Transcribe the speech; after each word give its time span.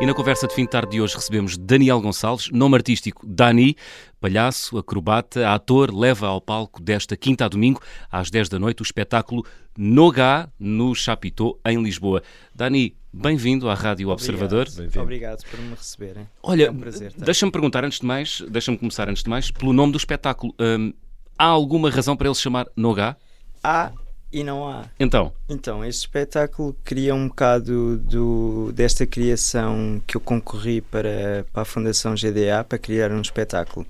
E 0.00 0.06
na 0.06 0.14
conversa 0.14 0.48
de 0.48 0.54
fim 0.54 0.64
de 0.64 0.70
tarde 0.70 0.92
de 0.92 1.00
hoje 1.02 1.14
recebemos 1.14 1.58
Daniel 1.58 2.00
Gonçalves, 2.00 2.48
nome 2.50 2.74
artístico 2.74 3.26
Dani, 3.26 3.76
palhaço, 4.18 4.78
acrobata, 4.78 5.50
ator, 5.50 5.94
leva 5.94 6.26
ao 6.26 6.40
palco 6.40 6.80
desta 6.80 7.18
quinta 7.18 7.44
a 7.44 7.48
domingo, 7.48 7.82
às 8.10 8.30
10 8.30 8.48
da 8.48 8.58
noite, 8.58 8.80
o 8.80 8.82
espetáculo 8.82 9.44
Nogá, 9.76 10.48
no 10.58 10.94
Chapitão, 10.94 11.54
em 11.66 11.82
Lisboa. 11.82 12.22
Dani, 12.54 12.96
bem-vindo 13.12 13.68
à 13.68 13.74
Rádio 13.74 14.08
Observador. 14.08 14.68
Obrigado, 14.68 15.02
obrigado 15.02 15.44
por 15.44 15.60
me 15.60 15.74
receberem. 15.74 16.26
Olha, 16.42 16.64
é 16.64 16.70
um 16.70 16.80
deixa-me 17.18 17.52
perguntar 17.52 17.84
antes 17.84 18.00
de 18.00 18.06
mais, 18.06 18.42
deixa-me 18.48 18.78
começar 18.78 19.06
antes 19.06 19.22
de 19.22 19.28
mais, 19.28 19.50
pelo 19.50 19.74
nome 19.74 19.92
do 19.92 19.98
espetáculo. 19.98 20.54
Hum, 20.58 20.94
há 21.38 21.44
alguma 21.44 21.90
razão 21.90 22.16
para 22.16 22.26
ele 22.26 22.34
se 22.34 22.40
chamar 22.40 22.66
Nogá? 22.74 23.18
Há 23.62 23.92
e 24.32 24.44
não 24.44 24.68
há. 24.68 24.84
Então, 24.98 25.32
Então, 25.48 25.84
este 25.84 26.00
espetáculo 26.00 26.76
cria 26.84 27.14
um 27.14 27.28
bocado 27.28 27.98
do, 27.98 28.70
desta 28.72 29.04
criação 29.04 30.00
que 30.06 30.16
eu 30.16 30.20
concorri 30.20 30.80
para, 30.80 31.44
para 31.52 31.62
a 31.62 31.64
Fundação 31.64 32.14
GDA 32.14 32.62
para 32.62 32.78
criar 32.78 33.10
um 33.10 33.20
espetáculo. 33.20 33.86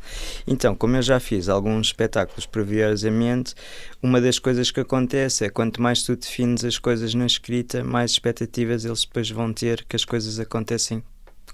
Então, 0.46 0.74
como 0.74 0.96
eu 0.96 1.02
já 1.02 1.20
fiz 1.20 1.48
alguns 1.48 1.88
espetáculos 1.88 2.46
previamente, 2.46 3.54
uma 4.02 4.20
das 4.20 4.38
coisas 4.38 4.70
que 4.70 4.80
acontece 4.80 5.44
é 5.44 5.50
quanto 5.50 5.82
mais 5.82 6.02
tu 6.02 6.16
defines 6.16 6.64
as 6.64 6.78
coisas 6.78 7.14
na 7.14 7.26
escrita, 7.26 7.84
mais 7.84 8.12
expectativas 8.12 8.84
eles 8.84 9.04
depois 9.04 9.30
vão 9.30 9.52
ter 9.52 9.84
que 9.86 9.96
as 9.96 10.04
coisas 10.04 10.40
acontecem 10.40 11.02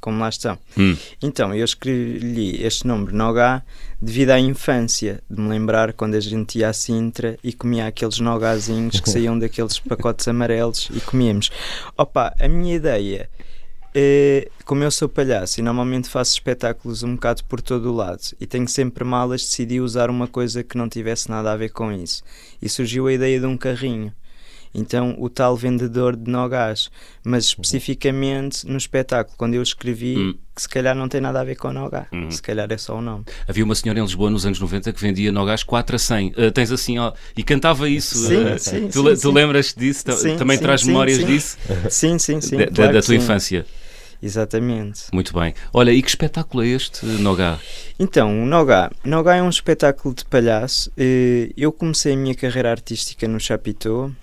como 0.00 0.20
lá 0.20 0.28
estão. 0.28 0.58
hum, 0.76 0.96
Então, 1.22 1.54
eu 1.54 1.64
escrevi 1.64 2.62
este 2.62 2.86
nome 2.86 3.12
Nogá 3.12 3.62
devido 4.00 4.30
à 4.30 4.38
infância, 4.38 5.22
de 5.30 5.40
me 5.40 5.48
lembrar 5.48 5.92
quando 5.92 6.14
a 6.14 6.20
gente 6.20 6.58
ia 6.58 6.68
à 6.68 6.72
Sintra 6.72 7.38
e 7.42 7.52
comia 7.52 7.86
aqueles 7.86 8.18
nogazinhos 8.18 9.00
que 9.00 9.08
saíam 9.10 9.38
daqueles 9.38 9.78
pacotes 9.78 10.28
amarelos 10.28 10.88
e 10.94 11.00
comíamos. 11.00 11.50
Opa, 11.96 12.34
a 12.38 12.48
minha 12.48 12.74
ideia, 12.76 13.28
é, 13.94 14.50
como 14.66 14.84
eu 14.84 14.90
sou 14.90 15.08
palhaço 15.08 15.58
e 15.58 15.62
normalmente 15.62 16.08
faço 16.10 16.32
espetáculos 16.32 17.02
um 17.02 17.14
bocado 17.14 17.42
por 17.44 17.62
todo 17.62 17.90
o 17.90 17.94
lado 17.96 18.20
e 18.38 18.46
tenho 18.46 18.68
sempre 18.68 19.02
malas, 19.04 19.40
decidi 19.40 19.80
usar 19.80 20.10
uma 20.10 20.26
coisa 20.28 20.62
que 20.62 20.76
não 20.76 20.88
tivesse 20.88 21.30
nada 21.30 21.50
a 21.50 21.56
ver 21.56 21.70
com 21.70 21.90
isso. 21.90 22.22
E 22.60 22.68
surgiu 22.68 23.06
a 23.06 23.12
ideia 23.12 23.40
de 23.40 23.46
um 23.46 23.56
carrinho. 23.56 24.12
Então, 24.74 25.14
o 25.18 25.28
tal 25.30 25.56
vendedor 25.56 26.14
de 26.16 26.30
nogás. 26.30 26.90
Mas 27.24 27.44
especificamente 27.46 28.66
no 28.66 28.76
espetáculo, 28.76 29.36
quando 29.38 29.54
eu 29.54 29.62
escrevi, 29.62 30.16
Hum. 30.18 30.34
que 30.54 30.62
se 30.62 30.68
calhar 30.68 30.94
não 30.94 31.08
tem 31.08 31.20
nada 31.20 31.40
a 31.40 31.44
ver 31.44 31.56
com 31.56 31.72
nogá. 31.72 32.06
Uhum. 32.12 32.30
Se 32.30 32.40
calhar 32.42 32.70
é 32.70 32.76
só 32.78 32.96
o 32.98 33.00
nome. 33.02 33.24
havia 33.48 33.64
uma 33.64 33.74
senhora 33.74 33.98
em 33.98 34.02
Lisboa 34.02 34.30
nos 34.30 34.44
anos 34.46 34.58
90 34.60 34.92
que 34.92 35.00
vendia 35.00 35.30
Nogás 35.32 35.62
4 35.62 35.96
a 35.96 35.98
100. 35.98 36.28
Uh, 36.36 36.50
tens 36.52 36.70
assim, 36.72 36.98
ó, 36.98 37.12
e 37.36 37.42
cantava 37.42 37.88
isso. 37.88 38.16
Sim, 38.16 38.44
uh, 38.54 38.58
sim, 38.58 38.88
tu 38.88 39.02
sim, 39.16 39.20
tu 39.22 39.30
lembras 39.32 39.74
disso? 39.76 40.04
Sim, 40.12 40.36
Também 40.36 40.56
sim, 40.56 40.62
traz 40.62 40.82
memórias 40.84 41.24
disso? 41.24 41.58
Sim, 41.90 42.18
sim, 42.18 42.40
sim. 42.40 42.56
Da- 42.56 42.66
claro 42.68 42.92
da 42.92 43.02
tua 43.02 43.14
infância. 43.14 43.66
Exatamente. 44.22 45.02
Muito 45.12 45.32
bem. 45.38 45.54
Olha, 45.72 45.90
e 45.92 46.00
que 46.02 46.08
espetáculo 46.08 46.62
é 46.64 46.68
este, 46.68 47.04
Nogá? 47.04 47.58
Então, 47.98 48.42
o 48.42 48.46
Nogá. 48.46 48.90
Nogá 49.04 49.36
é 49.36 49.42
um 49.42 49.48
espetáculo 49.50 50.14
de 50.14 50.24
palhaço. 50.24 50.90
Eh, 50.96 51.52
Eu 51.56 51.70
comecei 51.70 52.14
a 52.14 52.16
minha 52.16 52.34
carreira 52.34 52.70
artística 52.70 53.28
no 53.28 53.38
Chapitão, 53.38 54.14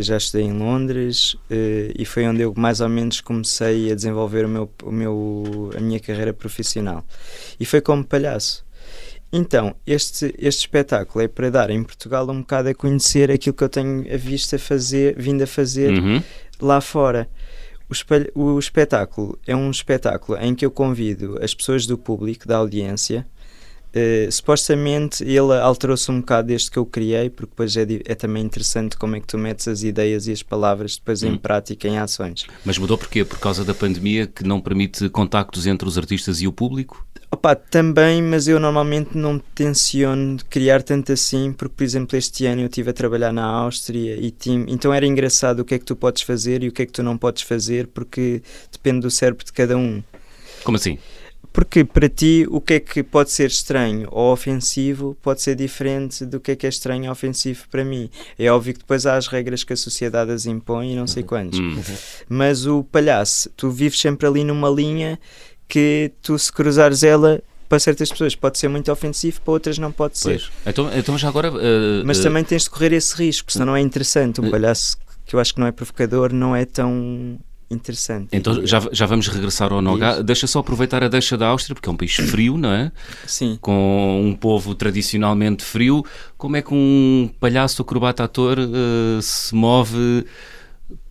já 0.00 0.16
estudei 0.16 0.46
em 0.46 0.52
Londres 0.52 1.36
eh, 1.50 1.92
e 1.98 2.04
foi 2.04 2.26
onde 2.26 2.42
eu 2.42 2.54
mais 2.56 2.80
ou 2.80 2.88
menos 2.88 3.20
comecei 3.20 3.90
a 3.90 3.94
desenvolver 3.94 4.44
o 4.44 4.48
meu, 4.48 4.70
o 4.84 4.92
meu, 4.92 5.70
a 5.76 5.80
minha 5.80 5.98
carreira 6.00 6.32
profissional. 6.32 7.04
E 7.58 7.64
foi 7.64 7.80
como 7.80 8.04
palhaço. 8.04 8.64
Então, 9.32 9.74
este, 9.86 10.34
este 10.38 10.60
espetáculo 10.60 11.22
é 11.24 11.28
para 11.28 11.50
dar 11.50 11.70
em 11.70 11.82
Portugal 11.82 12.28
um 12.30 12.40
bocado 12.40 12.68
a 12.68 12.74
conhecer 12.74 13.30
aquilo 13.30 13.56
que 13.56 13.64
eu 13.64 13.68
tenho 13.68 14.06
a 14.12 14.16
visto 14.16 14.54
a 14.54 14.58
fazer, 14.58 15.16
vindo 15.18 15.42
a 15.42 15.46
fazer 15.46 15.92
Uhum. 15.98 16.22
lá 16.60 16.80
fora. 16.80 17.28
O, 17.88 17.92
espelho- 17.92 18.30
o 18.34 18.58
espetáculo 18.58 19.38
é 19.46 19.54
um 19.54 19.70
espetáculo 19.70 20.38
em 20.40 20.54
que 20.54 20.64
eu 20.64 20.70
convido 20.70 21.38
as 21.42 21.54
pessoas 21.54 21.86
do 21.86 21.98
público, 21.98 22.46
da 22.46 22.56
audiência. 22.56 23.26
Eh, 23.98 24.28
supostamente 24.30 25.24
ele 25.24 25.54
alterou-se 25.58 26.10
um 26.10 26.20
bocado 26.20 26.48
desde 26.48 26.70
que 26.70 26.76
eu 26.78 26.84
criei, 26.84 27.30
porque 27.30 27.48
depois 27.50 27.74
é, 27.78 27.86
é 28.04 28.14
também 28.14 28.44
interessante 28.44 28.94
como 28.94 29.16
é 29.16 29.20
que 29.20 29.26
tu 29.26 29.38
metes 29.38 29.66
as 29.66 29.82
ideias 29.82 30.26
e 30.26 30.32
as 30.32 30.42
palavras 30.42 30.96
depois 30.96 31.22
em 31.22 31.32
Hum. 31.32 31.38
prática, 31.38 31.88
em 31.88 31.96
ações. 31.96 32.44
Mas 32.62 32.76
mudou 32.76 32.98
porquê? 32.98 33.24
Por 33.24 33.38
causa 33.38 33.64
da 33.64 33.72
pandemia 33.72 34.26
que 34.26 34.44
não 34.44 34.60
permite 34.60 35.08
contactos 35.08 35.66
entre 35.66 35.88
os 35.88 35.96
artistas 35.96 36.42
e 36.42 36.46
o 36.46 36.52
público? 36.52 37.06
Opa, 37.30 37.54
também, 37.56 38.22
mas 38.22 38.46
eu 38.46 38.60
normalmente 38.60 39.16
não 39.16 39.38
tenciono 39.38 40.36
criar 40.50 40.82
tanto 40.82 41.10
assim, 41.12 41.50
porque, 41.52 41.74
por 41.74 41.82
exemplo, 41.84 42.18
este 42.18 42.44
ano 42.44 42.60
eu 42.62 42.66
estive 42.66 42.90
a 42.90 42.92
trabalhar 42.92 43.32
na 43.32 43.44
Áustria 43.46 44.14
e 44.16 44.32
então 44.68 44.92
era 44.92 45.06
engraçado 45.06 45.60
o 45.60 45.64
que 45.64 45.74
é 45.74 45.78
que 45.78 45.86
tu 45.86 45.96
podes 45.96 46.22
fazer 46.22 46.62
e 46.62 46.68
o 46.68 46.72
que 46.72 46.82
é 46.82 46.86
que 46.86 46.92
tu 46.92 47.02
não 47.02 47.16
podes 47.16 47.42
fazer, 47.42 47.86
porque 47.86 48.42
depende 48.70 49.00
do 49.00 49.10
cérebro 49.10 49.42
de 49.44 49.52
cada 49.54 49.76
um. 49.76 50.02
Como 50.62 50.76
assim? 50.76 50.98
Porque 51.56 51.86
para 51.86 52.06
ti 52.06 52.46
o 52.50 52.60
que 52.60 52.74
é 52.74 52.80
que 52.80 53.02
pode 53.02 53.30
ser 53.32 53.46
estranho 53.46 54.06
ou 54.10 54.30
ofensivo 54.30 55.16
pode 55.22 55.40
ser 55.40 55.54
diferente 55.54 56.26
do 56.26 56.38
que 56.38 56.50
é 56.50 56.56
que 56.56 56.66
é 56.66 56.68
estranho 56.68 57.06
ou 57.06 57.12
ofensivo 57.12 57.64
para 57.70 57.82
mim. 57.82 58.10
É 58.38 58.52
óbvio 58.52 58.74
que 58.74 58.80
depois 58.80 59.06
há 59.06 59.16
as 59.16 59.26
regras 59.26 59.64
que 59.64 59.72
a 59.72 59.76
sociedade 59.76 60.30
as 60.30 60.44
impõe 60.44 60.92
e 60.92 60.94
não 60.94 61.06
sei 61.06 61.22
quantos. 61.22 61.58
Hum. 61.58 61.80
Mas 62.28 62.66
o 62.66 62.84
palhaço, 62.84 63.48
tu 63.56 63.70
vives 63.70 63.98
sempre 63.98 64.26
ali 64.26 64.44
numa 64.44 64.68
linha 64.68 65.18
que 65.66 66.12
tu 66.20 66.38
se 66.38 66.52
cruzares 66.52 67.02
ela 67.02 67.42
para 67.70 67.78
certas 67.78 68.10
pessoas 68.10 68.36
pode 68.36 68.58
ser 68.58 68.68
muito 68.68 68.92
ofensivo, 68.92 69.40
para 69.40 69.52
outras 69.52 69.78
não 69.78 69.90
pode 69.90 70.18
ser. 70.18 70.44
Então, 70.66 70.90
então 70.94 71.16
já 71.16 71.28
agora. 71.28 71.50
uh, 71.50 72.04
Mas 72.04 72.18
uh, 72.18 72.24
também 72.24 72.44
tens 72.44 72.64
de 72.64 72.70
correr 72.70 72.92
esse 72.92 73.16
risco, 73.16 73.50
senão 73.50 73.64
não 73.64 73.76
é 73.76 73.80
interessante. 73.80 74.42
Um 74.42 74.48
Eh, 74.48 74.50
palhaço 74.50 74.98
que 75.24 75.34
eu 75.34 75.40
acho 75.40 75.54
que 75.54 75.60
não 75.60 75.66
é 75.66 75.72
provocador 75.72 76.34
não 76.34 76.54
é 76.54 76.66
tão 76.66 77.38
interessante. 77.70 78.28
Então 78.32 78.64
já, 78.66 78.80
já 78.92 79.06
vamos 79.06 79.28
regressar 79.28 79.72
ao. 79.72 79.80
Isso. 79.80 80.22
Deixa 80.22 80.46
só 80.46 80.60
aproveitar 80.60 81.02
a 81.02 81.08
deixa 81.08 81.36
da 81.36 81.48
Áustria, 81.48 81.74
porque 81.74 81.88
é 81.88 81.92
um 81.92 81.96
país 81.96 82.14
frio, 82.14 82.56
não 82.56 82.70
é? 82.72 82.92
Sim. 83.26 83.58
Com 83.60 84.22
um 84.24 84.34
povo 84.34 84.74
tradicionalmente 84.74 85.64
frio. 85.64 86.04
Como 86.36 86.56
é 86.56 86.62
que 86.62 86.72
um 86.72 87.30
palhaço 87.40 87.82
acrobata 87.82 88.24
ator 88.24 88.58
uh, 88.58 89.22
se 89.22 89.54
move 89.54 90.24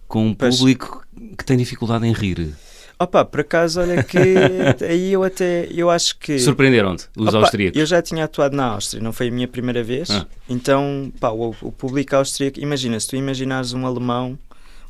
com 0.08 0.28
um 0.28 0.34
Pois. 0.34 0.58
público 0.58 1.06
que 1.38 1.46
tem 1.46 1.58
dificuldade 1.58 2.08
em 2.08 2.14
rir? 2.14 2.54
Opa, 2.98 3.26
por 3.26 3.42
acaso, 3.42 3.82
olha 3.82 4.02
que 4.02 4.18
aí 4.88 5.12
eu 5.12 5.24
até 5.24 5.68
eu 5.70 5.90
acho 5.90 6.18
que 6.18 6.40
Surpreenderam-te 6.40 7.10
os 7.18 7.28
Opa, 7.28 7.40
austríacos? 7.40 7.78
Eu 7.78 7.86
já 7.86 8.02
tinha 8.02 8.24
atuado 8.24 8.56
na 8.56 8.68
Áustria, 8.68 9.04
não 9.04 9.12
foi 9.12 9.28
a 9.28 9.32
minha 9.32 9.48
primeira 9.50 9.84
vez. 9.84 10.10
Ah. 10.10 10.26
Então, 10.48 11.12
pá, 11.20 11.30
o, 11.30 11.54
o 11.62 11.72
público 11.74 12.16
austríaco, 12.16 12.60
imagina, 12.60 12.98
se 12.98 13.08
tu 13.08 13.18
imaginares 13.18 13.74
um 13.74 13.86
alemão, 13.86 14.40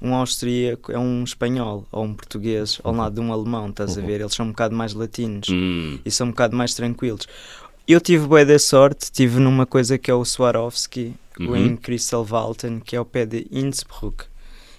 um 0.02 0.14
austríaco 0.16 0.92
é 0.92 1.00
um 1.00 1.24
espanhol 1.24 1.86
ou 1.92 2.04
um 2.04 2.14
português 2.14 2.80
ao 2.84 2.94
lado 2.94 3.16
de 3.16 3.22
um 3.22 3.32
alemão, 3.34 3.70
estás 3.70 3.98
a 3.98 4.02
ver? 4.02 4.20
Eles 4.22 4.34
são 4.34 4.46
um 4.46 4.50
bocado 4.50 4.76
mais 4.76 4.94
latinos 4.94 5.50
Hum, 5.50 6.00
e 6.06 6.12
são 6.12 6.28
um 6.28 6.32
bocado 6.32 6.56
mais 6.56 6.74
tranquilos. 6.74 7.28
Eu 7.88 8.02
tive 8.02 8.26
boa 8.28 8.44
da 8.46 8.58
sorte, 8.58 9.12
tive 9.12 9.40
numa 9.40 9.66
coisa 9.66 9.98
que 9.98 10.10
é 10.10 10.14
o 10.14 10.26
Swarovski, 10.26 11.14
Uhum. 11.40 11.56
em 11.58 11.76
Crystal 11.76 12.24
Walton, 12.24 12.80
que 12.80 12.96
é 12.96 13.00
ao 13.00 13.04
pé 13.06 13.26
de 13.26 13.46
Innsbruck. 13.52 14.24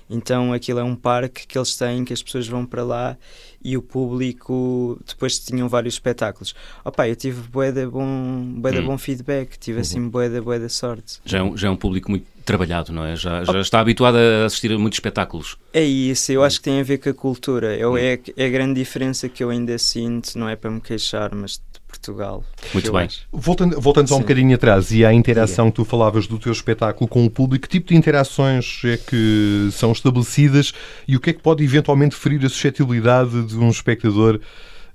Então 0.09 0.53
aquilo 0.53 0.79
é 0.79 0.85
um 0.85 0.95
parque 0.95 1.47
que 1.47 1.59
eles 1.59 1.77
têm, 1.77 2.05
que 2.05 2.13
as 2.13 2.23
pessoas 2.23 2.47
vão 2.47 2.65
para 2.65 2.85
lá 2.85 3.17
e 3.65 3.77
o 3.77 3.83
público 3.83 4.99
depois 5.07 5.39
tinham 5.39 5.69
vários 5.69 5.95
espetáculos. 5.95 6.55
Opa, 6.85 7.09
eu 7.09 7.17
tive 7.17 7.43
bué 7.49 7.73
de 7.73 7.87
bom, 7.87 8.45
bué 8.61 8.73
de 8.73 8.79
Hum. 8.81 8.87
bom 8.87 8.99
feedback, 8.99 9.59
tive 9.59 9.81
assim 9.81 10.09
bué 10.09 10.29
de, 10.29 10.41
bué 10.41 10.59
de 10.59 10.69
sorte. 10.69 11.19
já, 11.25 11.39
é 11.39 11.43
um, 11.43 11.57
já 11.57 11.69
é 11.69 11.71
um 11.71 11.77
público 11.77 12.11
muito 12.11 12.27
trabalhado, 12.45 12.93
não 12.93 13.05
é? 13.05 13.17
Já, 13.17 13.43
já 13.43 13.61
está 13.61 13.81
habituado 13.81 14.17
a 14.17 14.45
assistir 14.47 14.71
a 14.73 14.79
muitos 14.79 14.99
espetáculos. 14.99 15.57
É 15.73 15.83
isso, 15.83 16.31
eu 16.31 16.41
Hum. 16.41 16.45
acho 16.45 16.59
que 16.59 16.65
tem 16.65 16.79
a 16.81 16.85
ver 16.85 16.99
com 16.99 17.09
a 17.09 17.15
cultura. 17.15 17.77
Eu, 17.77 17.97
é, 17.97 18.19
é 18.37 18.47
a 18.47 18.49
grande 18.51 18.75
diferença 18.79 19.29
que 19.29 19.43
eu 19.43 19.51
ainda 19.51 19.77
sinto, 19.79 20.39
não 20.39 20.49
é 20.49 20.55
para 20.55 20.71
me 20.71 20.81
queixar, 20.81 21.35
mas 21.35 21.61
Portugal. 21.99 22.45
Muito 22.73 22.93
bem. 22.93 23.05
acho. 23.07 23.23
Voltando, 23.33 23.81
voltando 23.81 24.09
só 24.09 24.17
um 24.17 24.21
bocadinho 24.21 24.55
atrás 24.55 24.91
e 24.91 25.05
à 25.05 25.13
interação 25.13 25.71
que 25.71 25.77
tu 25.77 25.85
falavas 25.85 26.27
do 26.27 26.39
teu 26.39 26.53
espetáculo 26.53 27.09
com 27.09 27.25
o 27.25 27.31
público, 27.31 27.67
que 27.67 27.69
tipo 27.73 27.89
de 27.89 27.97
interações 27.97 28.83
é 28.85 28.97
que 28.97 29.69
são 29.73 29.93
estabelecidas 29.93 30.73
e 31.07 31.17
o 31.17 31.21
que 31.21 31.31
é 31.31 31.33
que 31.33 31.43
pode 31.43 31.63
eventualmente 31.65 32.15
ferir 32.15 32.45
a 32.45 32.49
suscetibilidade 32.49 33.45
de 33.47 33.57
um 33.57 33.69
espectador 33.71 34.41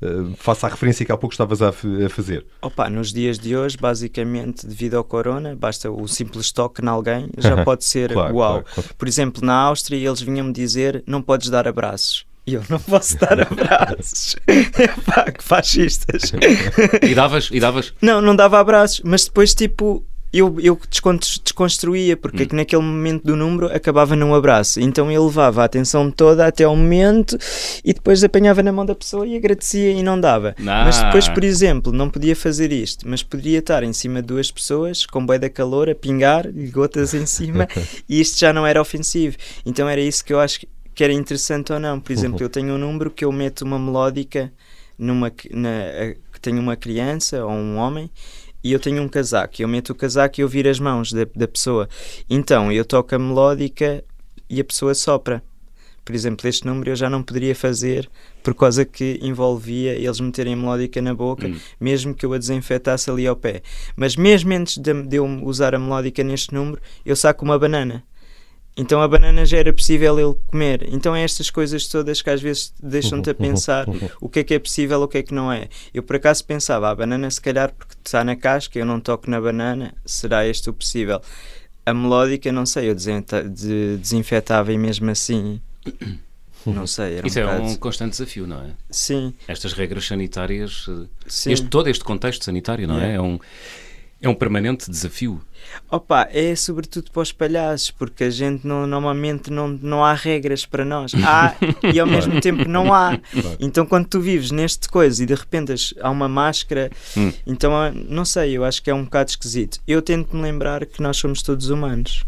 eh, 0.02 0.08
face 0.36 0.66
à 0.66 0.70
referência 0.70 1.06
que 1.06 1.12
há 1.12 1.18
pouco 1.18 1.34
estavas 1.34 1.62
a, 1.62 1.70
a 1.70 2.10
fazer? 2.10 2.46
Opa, 2.62 2.90
nos 2.90 3.14
dias 3.14 3.38
de 3.38 3.56
hoje, 3.56 3.78
basicamente, 3.78 4.66
devido 4.66 4.96
ao 4.96 5.04
corona, 5.04 5.56
basta 5.56 5.92
o 5.92 6.08
simples 6.08 6.52
toque 6.52 6.84
em 6.84 6.88
alguém, 6.88 7.30
já 7.38 7.64
pode 7.64 7.84
ser 7.86 8.12
Claro, 8.14 8.36
uau. 8.36 8.64
claro. 8.74 8.90
Por 8.98 9.08
exemplo, 9.08 9.46
na 9.46 9.54
Áustria, 9.54 9.98
eles 10.08 10.22
vinham-me 10.22 10.52
dizer: 10.54 11.04
não 11.06 11.22
podes 11.22 11.50
dar 11.50 11.68
abraços. 11.68 12.26
E 12.52 12.56
eu 12.56 12.64
não 12.70 12.80
posso 12.80 13.18
dar 13.18 13.40
abraços. 13.40 14.36
Pá, 15.06 15.32
que 15.32 15.44
fascistas. 15.44 16.34
E 17.02 17.16
davas? 17.16 17.50
E 17.52 17.60
davas? 17.60 17.94
Não, 18.02 18.22
não 18.22 18.36
dava 18.36 18.60
abraços, 18.60 19.02
mas 19.06 19.24
depois, 19.26 19.54
tipo, 19.56 20.04
eu, 20.34 20.58
eu 20.62 20.80
descon- 20.90 21.18
desconstruía, 21.44 22.16
porque 22.18 22.40
Hum. 22.40 22.44
é 22.44 22.46
que 22.46 22.56
naquele 22.56 22.82
momento 22.82 23.24
do 23.26 23.36
número 23.36 23.68
acabava 23.74 24.16
num 24.16 24.34
abraço. 24.34 24.80
Então 24.80 25.12
eu 25.12 25.26
levava 25.26 25.62
a 25.62 25.66
atenção 25.66 26.10
toda 26.12 26.46
até 26.48 26.64
ao 26.64 26.76
momento 26.76 27.38
e 27.84 27.94
depois 27.94 28.24
apanhava 28.24 28.62
na 28.64 28.72
mão 28.72 28.86
da 28.86 28.96
pessoa 28.96 29.26
e 29.28 29.36
agradecia 29.36 29.92
e 29.92 30.02
não 30.04 30.20
dava. 30.20 30.56
Mas 30.60 31.02
depois, 31.04 31.28
por 31.30 31.44
exemplo, 31.44 31.92
não 31.92 32.10
podia 32.10 32.36
fazer 32.36 32.72
isto, 32.72 33.08
mas 33.08 33.24
poderia 33.24 33.60
estar 33.60 33.84
em 33.84 33.94
cima 33.94 34.22
de 34.22 34.28
duas 34.28 34.52
pessoas 34.52 35.06
com 35.06 35.26
bué 35.26 35.38
da 35.40 35.50
calor 35.50 35.90
a 35.90 35.96
pingar, 35.96 36.46
gotas 36.72 37.14
em 37.14 37.26
cima, 37.26 37.68
e 38.08 38.20
isto 38.22 38.38
já 38.40 38.52
não 38.54 38.66
era 38.66 38.82
ofensivo. 38.82 39.36
Então 39.66 39.88
era 39.90 40.02
isso 40.02 40.24
que 40.24 40.34
eu 40.34 40.40
acho 40.40 40.60
que 40.62 40.68
que 40.94 41.04
era 41.04 41.14
interessante 41.14 41.72
ou 41.74 41.80
não. 41.80 42.00
Por 42.00 42.12
exemplo, 42.12 42.38
Uhum. 42.40 42.46
eu 42.46 42.50
tenho 42.50 42.74
um 42.74 42.78
número 42.78 43.10
que 43.12 43.24
eu 43.26 43.32
meto 43.32 43.62
uma 43.64 43.80
melódica 43.80 44.52
numa 44.98 45.30
que- 45.30 45.54
na, 45.56 45.70
a- 45.70 46.14
que 46.34 46.40
tem 46.42 46.58
uma 46.60 46.76
criança 46.76 47.44
ou 47.46 47.52
um 47.52 47.78
homem 47.78 48.10
e 48.64 48.72
eu 48.72 48.80
tenho 48.80 49.02
um 49.02 49.08
casaco. 49.08 49.62
Eu 49.62 49.68
meto 49.68 49.92
o 49.92 49.96
casaco 49.96 50.40
e 50.40 50.44
eu 50.44 50.48
viro 50.48 50.70
as 50.70 50.80
mãos 50.80 51.12
da, 51.12 51.26
da 51.36 51.48
pessoa. 51.48 51.88
Então 52.30 52.72
eu 52.72 52.86
toco 52.86 53.16
a 53.16 53.20
melódica 53.20 54.04
e 54.50 54.60
a 54.60 54.64
pessoa 54.64 54.94
sopra. 54.94 55.42
Por 56.04 56.16
exemplo, 56.16 56.48
este 56.50 56.66
número 56.66 56.90
eu 56.92 56.96
já 56.96 57.10
não 57.10 57.22
poderia 57.22 57.56
fazer 57.56 58.10
por 58.44 58.56
causa 58.56 58.84
que 58.84 59.20
envolvia 59.22 59.94
eles 59.94 60.20
meterem 60.20 60.54
a 60.54 60.58
melódica 60.58 61.00
na 61.00 61.14
boca, 61.14 61.48
Hum. 61.48 61.56
mesmo 61.80 62.14
que 62.16 62.26
eu 62.26 62.34
a 62.34 62.40
desinfetasse 62.40 63.10
ali 63.10 63.28
ao 63.28 63.36
pé. 63.36 63.62
Mas 63.96 64.16
mesmo 64.16 64.52
antes 64.52 64.78
de, 64.80 64.94
de 65.04 65.16
eu 65.18 65.26
usar 65.44 65.76
a 65.76 65.80
melódica 65.80 66.24
neste 66.24 66.54
número, 66.56 66.82
eu 67.06 67.16
saco 67.16 67.46
uma 67.46 67.58
banana. 67.58 68.04
Então 68.78 69.02
a 69.02 69.08
banana 69.08 69.46
já 69.46 69.58
era 69.58 69.74
possível 69.74 70.18
ele 70.20 70.36
comer. 70.48 70.88
Então 70.92 71.14
é 71.16 71.24
estas 71.24 71.50
coisas 71.50 71.88
todas 71.88 72.22
que 72.22 72.30
às 72.30 72.42
vezes 72.42 72.74
deixam-te 72.82 73.30
a 73.30 73.36
pensar 73.36 73.86
o 74.22 74.30
que 74.30 74.40
é 74.40 74.44
que 74.44 74.54
é 74.54 74.60
possível, 74.60 75.02
o 75.02 75.08
que 75.08 75.18
é 75.18 75.24
que 75.24 75.34
não 75.34 75.52
é. 75.52 75.68
Eu 75.94 76.02
por 76.04 76.16
acaso 76.16 76.44
pensava, 76.46 76.90
a 76.90 76.96
banana 76.96 77.30
se 77.30 77.42
calhar 77.42 77.74
porque 77.74 77.96
está 78.04 78.24
na 78.24 78.36
casca, 78.36 78.80
eu 78.80 78.86
não 78.86 79.00
toco 79.00 79.30
na 79.30 79.42
banana, 79.42 79.94
será 80.06 80.48
este 80.48 80.70
o 80.70 80.74
possível. 80.74 81.22
A 81.86 81.94
melódica, 81.94 82.52
não 82.52 82.66
sei, 82.66 82.90
eu 82.90 82.96
desinfeta- 82.96 83.44
de- 83.44 83.98
desinfetava 83.98 84.72
e 84.72 84.78
mesmo 84.78 85.10
assim, 85.10 85.60
não 86.66 86.86
sei, 86.88 87.16
era 87.16 87.26
um 87.26 87.28
Isso 87.28 87.40
é 87.40 87.44
bocado... 87.44 87.64
um 87.64 87.76
constante 87.76 88.12
desafio, 88.12 88.48
não 88.48 88.62
é? 88.62 88.70
Sim, 88.90 89.34
Estas 89.48 89.74
regras 89.74 90.06
sanitárias, 90.06 90.86
eh, 90.88 91.08
sim. 91.28 91.52
este, 91.52 91.68
todo 91.68 91.90
este 91.90 92.04
contexto 92.04 92.46
sanitário, 92.46 92.88
não 92.88 93.00
é? 93.02 93.16
É 93.16 93.22
um, 93.22 93.38
é 94.22 94.30
um 94.30 94.36
permanente 94.36 94.90
desafio. 94.90 95.42
Opa, 95.90 96.28
é 96.32 96.56
sobretudo 96.56 97.12
para 97.12 97.22
os 97.22 97.32
palhaços, 97.32 97.92
porque 97.92 98.26
a 98.26 98.30
gente 98.30 98.66
não, 98.66 98.86
normalmente 98.86 99.52
não, 99.52 99.68
não 99.68 100.04
há 100.06 100.14
regras 100.14 100.66
para 100.66 100.86
nós. 100.86 101.12
Há 101.16 101.56
e 101.94 102.00
ao 102.00 102.06
mesmo 102.08 102.40
tempo 102.40 102.68
não 102.68 102.94
há. 102.94 103.18
Claro. 103.18 103.58
Então 103.60 103.86
quando 103.86 104.08
tu 104.08 104.20
vives 104.22 104.52
neste 104.52 104.88
coisa 104.90 105.24
e 105.24 105.26
de 105.26 105.34
repente 105.34 105.74
há 106.00 106.10
uma 106.10 106.28
máscara, 106.28 106.90
Hum. 107.18 107.32
então 107.46 107.76
ah, 107.76 107.92
não 107.92 108.24
sei, 108.26 108.58
eu 108.58 108.64
acho 108.64 108.82
que 108.82 108.90
é 108.90 108.94
um 108.94 109.04
bocado 109.04 109.30
esquisito. 109.32 109.80
Eu 109.88 110.02
tento 110.02 110.36
me 110.36 110.42
lembrar 110.42 110.86
que 110.86 111.02
nós 111.02 111.18
somos 111.18 111.42
todos 111.42 111.70
humanos. 111.70 112.24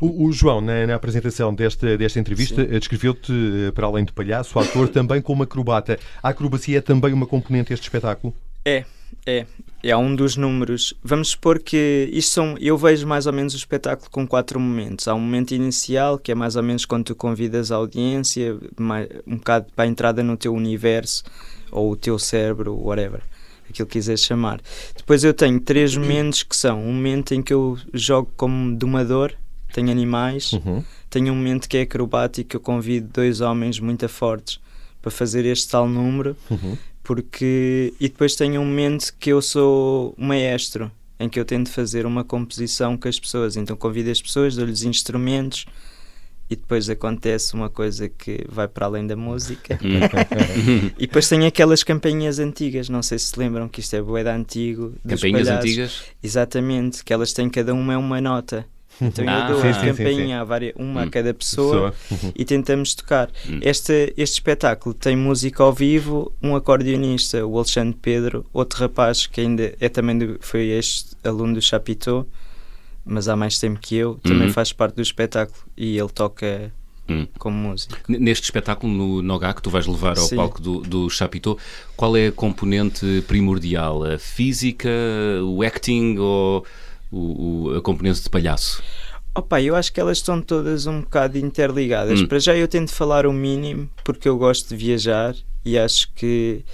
O, 0.00 0.26
o 0.26 0.32
João, 0.32 0.60
na, 0.60 0.86
na 0.86 0.94
apresentação 0.94 1.54
desta, 1.54 1.96
desta 1.96 2.20
entrevista, 2.20 2.64
descreveu-te, 2.64 3.32
eh, 3.32 3.72
para 3.72 3.86
além 3.86 4.04
de 4.04 4.12
palhaço, 4.12 4.58
ator, 4.58 4.88
também 4.88 5.20
como 5.20 5.42
acrobata. 5.42 5.98
A 6.22 6.28
acrobacia 6.28 6.78
é 6.78 6.80
também 6.80 7.12
uma 7.12 7.26
componente 7.26 7.70
deste 7.70 7.84
espetáculo? 7.84 8.34
É, 8.64 8.84
é. 9.26 9.46
É 9.82 9.94
um 9.96 10.16
dos 10.16 10.34
números. 10.36 10.94
Vamos 11.04 11.28
supor 11.28 11.58
que 11.58 12.08
isto 12.10 12.32
são. 12.32 12.56
Eu 12.58 12.78
vejo 12.78 13.06
mais 13.06 13.26
ou 13.26 13.32
menos 13.34 13.52
o 13.52 13.56
espetáculo 13.56 14.08
com 14.10 14.26
quatro 14.26 14.58
momentos. 14.58 15.06
Há 15.06 15.14
um 15.14 15.20
momento 15.20 15.52
inicial, 15.52 16.18
que 16.18 16.32
é 16.32 16.34
mais 16.34 16.56
ou 16.56 16.62
menos 16.62 16.86
quando 16.86 17.04
tu 17.04 17.14
convidas 17.14 17.70
a 17.70 17.76
audiência, 17.76 18.56
um 19.26 19.36
bocado 19.36 19.66
para 19.76 19.84
a 19.84 19.88
entrada 19.88 20.22
no 20.22 20.38
teu 20.38 20.54
universo, 20.54 21.22
ou 21.70 21.90
o 21.92 21.96
teu 21.96 22.18
cérebro, 22.18 22.74
whatever, 22.82 23.20
aquilo 23.68 23.86
que 23.86 23.92
quiseres 23.98 24.22
chamar. 24.24 24.60
Depois 24.96 25.22
eu 25.22 25.34
tenho 25.34 25.60
três 25.60 25.94
momentos 25.98 26.42
que 26.42 26.56
são 26.56 26.80
um 26.82 26.92
momento 26.92 27.34
em 27.34 27.42
que 27.42 27.52
eu 27.52 27.76
jogo 27.92 28.32
como 28.38 28.74
domador, 28.74 29.32
tenho 29.74 29.90
animais, 29.90 30.52
Uhum. 30.54 30.82
tenho 31.10 31.30
um 31.32 31.36
momento 31.36 31.68
que 31.68 31.76
é 31.76 31.82
acrobático, 31.82 32.48
que 32.48 32.56
eu 32.56 32.60
convido 32.60 33.10
dois 33.12 33.42
homens 33.42 33.78
muito 33.80 34.08
fortes 34.08 34.58
para 35.02 35.10
fazer 35.10 35.44
este 35.44 35.68
tal 35.68 35.86
número 35.86 36.34
Uhum. 36.50 36.78
Porque 37.04 37.92
e 38.00 38.08
depois 38.08 38.34
tenho 38.34 38.60
um 38.60 38.64
momento 38.64 39.14
que 39.20 39.30
eu 39.30 39.40
sou 39.40 40.14
maestro 40.16 40.90
em 41.20 41.28
que 41.28 41.38
eu 41.38 41.44
tento 41.44 41.70
fazer 41.70 42.06
uma 42.06 42.24
composição 42.24 42.96
com 42.96 43.06
as 43.06 43.20
pessoas 43.20 43.56
então 43.56 43.76
convido 43.76 44.10
as 44.10 44.20
pessoas 44.20 44.56
dou-lhes 44.56 44.82
instrumentos 44.82 45.66
e 46.48 46.56
depois 46.56 46.90
acontece 46.90 47.54
uma 47.54 47.70
coisa 47.70 48.08
que 48.08 48.44
vai 48.48 48.66
para 48.66 48.86
além 48.86 49.06
da 49.06 49.16
música 49.16 49.78
e 50.98 51.06
depois 51.06 51.28
tem 51.28 51.46
aquelas 51.46 51.82
campainhas 51.82 52.38
antigas 52.38 52.88
não 52.88 53.02
sei 53.02 53.18
se 53.18 53.26
se 53.26 53.38
lembram 53.38 53.68
que 53.68 53.80
isto 53.80 53.94
é 53.94 54.02
boeda 54.02 54.34
antigo 54.34 54.94
palhaços. 55.04 55.48
antigas. 55.48 56.02
exatamente 56.22 57.04
que 57.04 57.12
elas 57.12 57.34
têm 57.34 57.50
cada 57.50 57.74
uma 57.74 57.92
é 57.92 57.96
uma 57.98 58.20
nota 58.20 58.66
então 59.00 59.24
Ah, 59.28 59.48
eu 59.48 59.52
dou 59.54 59.62
sim, 59.62 59.68
a 59.68 59.74
sim, 59.74 59.80
sim, 59.80 59.86
campainha 59.88 60.40
a 60.40 60.44
várias, 60.44 60.72
uma 60.76 61.02
a 61.02 61.04
Hum. 61.04 61.10
cada 61.10 61.34
pessoa 61.34 61.92
Pessoa. 62.08 62.32
e 62.36 62.44
tentamos 62.44 62.94
tocar. 62.94 63.30
Hum. 63.48 63.58
Este, 63.62 64.12
este 64.16 64.34
espetáculo 64.34 64.94
tem 64.94 65.16
música 65.16 65.62
ao 65.62 65.72
vivo, 65.72 66.32
um 66.42 66.54
acordeonista, 66.56 67.44
o 67.46 67.56
Alexandre 67.56 67.96
Pedro, 68.00 68.44
outro 68.52 68.78
rapaz 68.80 69.26
que 69.26 69.40
ainda 69.40 69.74
é 69.80 69.88
também 69.88 70.16
do, 70.18 70.36
foi 70.40 70.68
este 70.68 71.16
aluno 71.24 71.54
do 71.54 71.62
Chapitão, 71.62 72.26
mas 73.04 73.28
há 73.28 73.36
mais 73.36 73.58
tempo 73.58 73.78
que 73.80 73.96
eu, 73.96 74.14
também 74.22 74.46
Uhum. 74.46 74.52
faz 74.52 74.72
parte 74.72 74.94
do 74.96 75.02
espetáculo 75.02 75.58
e 75.76 75.98
ele 75.98 76.08
toca 76.08 76.72
Hum. 77.06 77.26
como 77.38 77.54
músico. 77.54 77.94
N- 78.08 78.18
Neste 78.18 78.44
espetáculo 78.44 78.90
no 78.90 79.20
Nogá 79.20 79.52
que 79.52 79.60
tu 79.60 79.68
vais 79.68 79.86
levar 79.86 80.16
ao 80.18 80.24
Sim. 80.24 80.36
palco 80.36 80.58
do, 80.62 80.80
do 80.80 81.08
qual 81.96 82.16
é 82.16 82.28
a 82.28 82.32
componente 82.32 83.22
primordial? 83.28 84.04
A 84.04 84.18
física, 84.18 84.88
o 85.44 85.62
acting 85.62 86.16
ou 86.18 86.64
o- 87.14 87.64
o- 87.72 87.76
a 87.76 87.80
componente 87.82 88.22
de 88.22 88.30
palhaço? 88.30 88.82
Opa, 89.34 89.60
eu 89.60 89.74
acho 89.74 89.92
que 89.92 90.00
elas 90.00 90.18
estão 90.18 90.40
todas 90.40 90.86
um 90.86 91.00
bocado 91.00 91.36
interligadas. 91.38 92.20
Hum. 92.20 92.26
Para 92.26 92.38
já 92.38 92.54
eu 92.56 92.68
tento 92.68 92.92
falar 92.92 93.26
o 93.26 93.32
mínimo 93.32 93.88
porque 94.04 94.28
eu 94.28 94.36
gosto 94.38 94.68
de 94.68 94.76
viajar 94.76 95.34
e 95.64 95.76
acho 95.78 96.08
que 96.14 96.64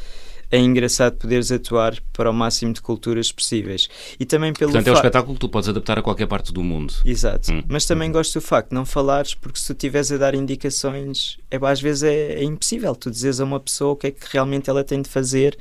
é 0.51 0.59
engraçado 0.59 1.17
poderes 1.17 1.51
atuar 1.53 1.97
para 2.13 2.29
o 2.29 2.35
máximo 2.35 2.73
de 2.73 2.83
culturas 2.83 3.31
possíveis. 3.33 3.89
E 4.19 4.27
também 4.27 4.53
pelo 4.53 4.73
Portanto, 4.73 4.89
é 4.89 4.91
um 4.91 4.95
espetáculo 4.95 5.35
que 5.35 5.41
tu 5.41 5.49
podes 5.49 5.69
adaptar 5.69 5.99
a 5.99 6.03
qualquer 6.03 6.27
parte 6.27 6.53
do 6.53 6.63
mundo. 6.63 6.93
Exato. 7.05 7.53
Hum. 7.53 7.63
Mas 7.69 7.87
também 7.87 8.11
gosto 8.13 8.35
do 8.35 8.43
facto 8.43 8.71
de 8.71 8.75
não 8.75 8.85
falares, 8.85 9.33
porque 9.33 9.59
se 9.59 9.67
tu 9.67 9.73
estiveres 9.73 10.11
a 10.13 10.17
dar 10.19 10.35
indicações, 10.35 11.39
é, 11.51 11.57
às 11.63 11.81
vezes 11.81 12.03
é, 12.03 12.35
é 12.35 12.43
impossível 12.45 12.95
tu 12.97 13.11
dizeres 13.11 13.41
a 13.41 13.45
uma 13.45 13.61
pessoa 13.61 13.93
o 13.93 13.97
que 13.97 14.09
é 14.09 14.11
que 14.11 14.27
realmente 14.33 14.69
ela 14.69 14.83
tem 14.85 15.01
de 15.01 15.09
fazer 15.09 15.57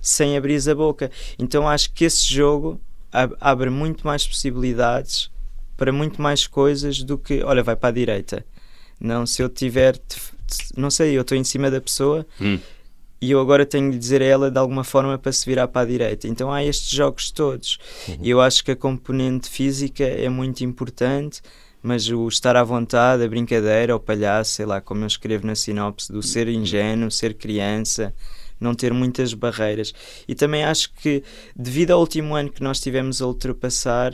sem 0.00 0.36
abrir 0.36 0.60
a 0.70 0.74
boca. 0.74 1.10
Então 1.38 1.68
acho 1.68 1.92
que 1.92 2.04
esse 2.04 2.32
jogo 2.32 2.80
abre 3.40 3.70
muito 3.70 4.06
mais 4.06 4.26
possibilidades 4.26 5.30
para 5.76 5.92
muito 5.92 6.20
mais 6.20 6.46
coisas 6.46 7.02
do 7.02 7.16
que, 7.16 7.42
olha, 7.42 7.62
vai 7.62 7.76
para 7.76 7.88
a 7.90 7.92
direita. 7.92 8.44
Não, 9.00 9.24
se 9.26 9.42
eu 9.42 9.48
tiver, 9.48 9.98
não 10.76 10.90
sei, 10.90 11.16
eu 11.16 11.22
estou 11.22 11.36
em 11.38 11.44
cima 11.44 11.70
da 11.70 11.80
pessoa 11.80 12.26
Hum. 12.40 12.58
e 13.22 13.30
eu 13.30 13.40
agora 13.40 13.64
tenho 13.64 13.90
de 13.92 13.98
dizer 13.98 14.20
a 14.20 14.24
ela 14.24 14.50
de 14.50 14.58
alguma 14.58 14.82
forma 14.82 15.16
para 15.18 15.30
se 15.32 15.46
virar 15.46 15.68
para 15.68 15.82
a 15.82 15.84
direita. 15.86 16.26
Então 16.26 16.52
há 16.52 16.64
estes 16.64 16.90
jogos 16.90 17.30
todos. 17.30 17.78
E 18.20 18.28
eu 18.28 18.40
acho 18.40 18.64
que 18.64 18.72
a 18.72 18.76
componente 18.76 19.48
física 19.48 20.02
é 20.04 20.28
muito 20.28 20.64
importante, 20.64 21.40
mas 21.80 22.08
o 22.10 22.26
estar 22.26 22.56
à 22.56 22.64
vontade, 22.64 23.22
a 23.22 23.28
brincadeira, 23.28 23.94
o 23.94 24.00
palhaço, 24.00 24.54
sei 24.54 24.66
lá, 24.66 24.80
como 24.80 25.04
eu 25.04 25.06
escrevo 25.06 25.46
na 25.46 25.54
sinopse, 25.54 26.10
do 26.10 26.20
ser 26.22 26.48
ingênuo, 26.48 27.08
ser 27.08 27.34
criança, 27.34 28.12
não 28.60 28.74
ter 28.74 28.92
muitas 28.92 29.32
barreiras. 29.34 29.92
E 30.26 30.34
também 30.34 30.64
acho 30.64 30.92
que, 30.94 31.22
devido 31.56 31.92
ao 31.92 32.00
último 32.00 32.34
ano 32.34 32.50
que 32.50 32.62
nós 32.62 32.80
tivemos 32.80 33.20
a 33.22 33.26
ultrapassar, 33.26 34.12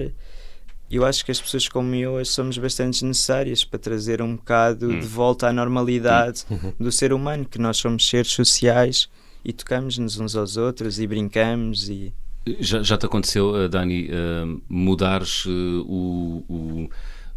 eu 0.90 1.04
acho 1.04 1.24
que 1.24 1.30
as 1.32 1.40
pessoas 1.40 1.68
como 1.68 1.94
eu 1.94 2.24
somos 2.24 2.56
bastante 2.58 3.04
necessárias 3.04 3.64
para 3.64 3.78
trazer 3.78 4.20
um 4.22 4.36
bocado 4.36 4.90
Hum. 4.90 5.00
de 5.00 5.06
volta 5.06 5.48
à 5.48 5.52
normalidade 5.52 6.44
do 6.78 6.92
ser 6.92 7.12
humano, 7.12 7.44
que 7.44 7.58
nós 7.58 7.78
somos 7.78 8.06
seres 8.08 8.30
sociais 8.32 9.08
e 9.44 9.52
tocamos-nos 9.52 10.18
uns 10.20 10.36
aos 10.36 10.56
outros 10.56 10.98
e 11.00 11.06
brincamos 11.06 11.88
e 11.88 12.12
Já, 12.60 12.82
já 12.82 12.96
te 12.98 13.06
aconteceu, 13.06 13.56
eh, 13.56 13.68
Dani, 13.68 14.06
eh, 14.10 14.44
mudares 14.68 15.44
eh, 15.46 15.50
o, 15.86 16.44
o- 16.48 16.90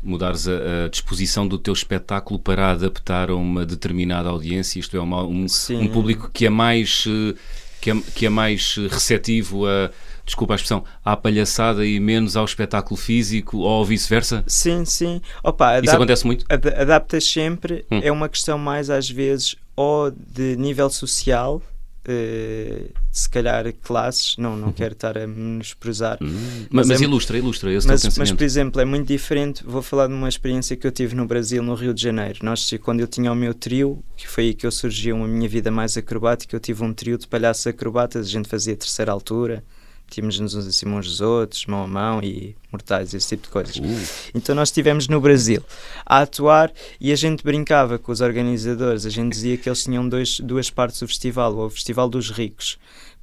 mudares 0.08 0.48
a, 0.48 0.86
a 0.86 0.90
disposição 0.90 1.48
do 1.48 1.58
teu 1.58 1.74
espetáculo 1.74 2.40
para 2.40 2.72
adaptar 2.72 3.30
a 3.30 3.36
uma 3.36 3.66
determinada 3.66 4.30
audiência, 4.30 4.80
isto 4.80 4.96
é, 4.98 5.00
uma- 5.00 5.24
um, 5.24 5.46
um 5.72 5.88
público 5.90 6.30
que 6.34 6.46
é 6.46 6.50
mais 6.50 7.04
eh, 7.08 7.36
que 7.82 7.92
é, 7.92 7.96
que 8.16 8.26
é 8.26 8.30
mais 8.30 8.76
eh, 8.78 8.88
receptivo 8.90 9.66
a 9.68 9.90
desculpa 10.26 10.54
a 10.54 10.56
expressão, 10.56 10.84
à 11.06 11.16
palhaçada 11.16 11.86
e 11.86 12.00
menos 12.02 12.36
ao 12.36 12.44
espetáculo 12.44 12.98
físico 12.98 13.60
ou 13.60 13.86
vice-versa? 13.86 14.44
sim, 14.46 14.84
sim. 14.84 15.22
Opa, 15.44 15.76
Isso 15.76 15.84
adap- 15.90 15.96
acontece 15.96 16.26
muito? 16.26 16.46
ad- 16.50 16.68
adaptas 16.76 17.24
sempre, 17.26 17.86
Hum. 17.90 18.02
é 18.04 18.12
uma 18.12 18.28
questão 18.28 18.58
mais 18.58 18.90
às 18.90 19.10
vezes 19.10 19.56
ou 19.76 20.12
de 20.12 20.58
nível 20.58 20.90
social, 20.90 21.62
eh, 22.08 22.90
se 23.12 23.30
calhar 23.30 23.72
classes, 23.84 24.36
não, 24.38 24.56
não 24.56 24.72
quero 24.72 24.94
estar 24.94 25.18
a 25.18 25.28
menosprezar, 25.28 26.18
Hum, 26.22 26.66
Mas 26.72 26.88
mas 26.88 27.02
é- 27.02 27.04
ilustra, 27.04 27.38
ilustra 27.38 27.74
esse 27.74 27.88
mas, 27.88 28.18
mas, 28.18 28.32
por 28.32 28.44
exemplo, 28.44 28.80
é 28.82 28.86
muito 28.86 29.08
diferente. 29.08 29.64
Vou 29.66 29.82
falar 29.82 30.08
de 30.08 30.14
uma 30.14 30.30
experiência 30.30 30.76
que 30.76 30.86
eu 30.88 30.92
tive 30.92 31.16
no 31.16 31.26
Brasil, 31.26 31.62
no 31.62 31.74
Rio 31.76 31.94
de 31.94 32.02
Janeiro. 32.02 32.40
Nós, 32.44 32.70
quando 32.82 33.00
eu 33.02 33.08
tinha 33.08 33.32
o 33.32 33.36
meu 33.36 33.54
trio, 33.54 34.04
que 34.16 34.28
foi 34.28 34.46
aí 34.46 34.54
que 34.54 34.66
eu 34.66 34.72
surgiu 34.72 35.16
a 35.24 35.28
minha 35.28 35.50
vida 35.50 35.70
mais 35.70 35.98
acrobática, 35.98 36.56
eu 36.56 36.60
tive 36.60 36.84
um 36.84 36.94
trio 36.94 37.18
de 37.18 37.28
palhaços 37.28 37.68
acrobatas, 37.68 38.26
a 38.28 38.30
gente 38.30 38.48
fazia 38.48 38.76
terceira 38.76 39.12
altura, 39.12 39.64
tínhamos-nos 40.10 40.56
uns 40.56 40.68
acima 40.68 40.98
uns 40.98 41.08
dos 41.08 41.22
outros, 41.22 41.66
mão 41.66 41.84
a 41.84 41.88
mão 41.88 42.22
e 42.22 42.56
mortais, 42.72 43.14
esse 43.14 43.30
tipo 43.30 43.44
de 43.44 43.50
coisas. 43.50 43.76
Uh, 43.78 44.32
Então 44.34 44.56
nós 44.56 44.70
estivemos 44.70 45.08
no 45.08 45.20
Brasil 45.20 45.64
a 46.06 46.22
atuar 46.22 46.72
e 47.00 47.12
a 47.12 47.16
gente 47.16 47.44
brincava 47.44 47.98
com 47.98 48.12
os 48.12 48.22
organizadores, 48.22 49.06
a 49.06 49.10
gente 49.10 49.34
dizia 49.34 49.58
que 49.58 49.70
eles 49.70 49.84
tinham 49.84 50.08
dois, 50.08 50.40
duas 50.40 50.70
partes 50.70 51.00
do 51.00 51.08
festival, 51.08 51.58
o 51.58 51.70
Festival 51.70 52.10
dos 52.10 52.30
Ricos, 52.30 52.78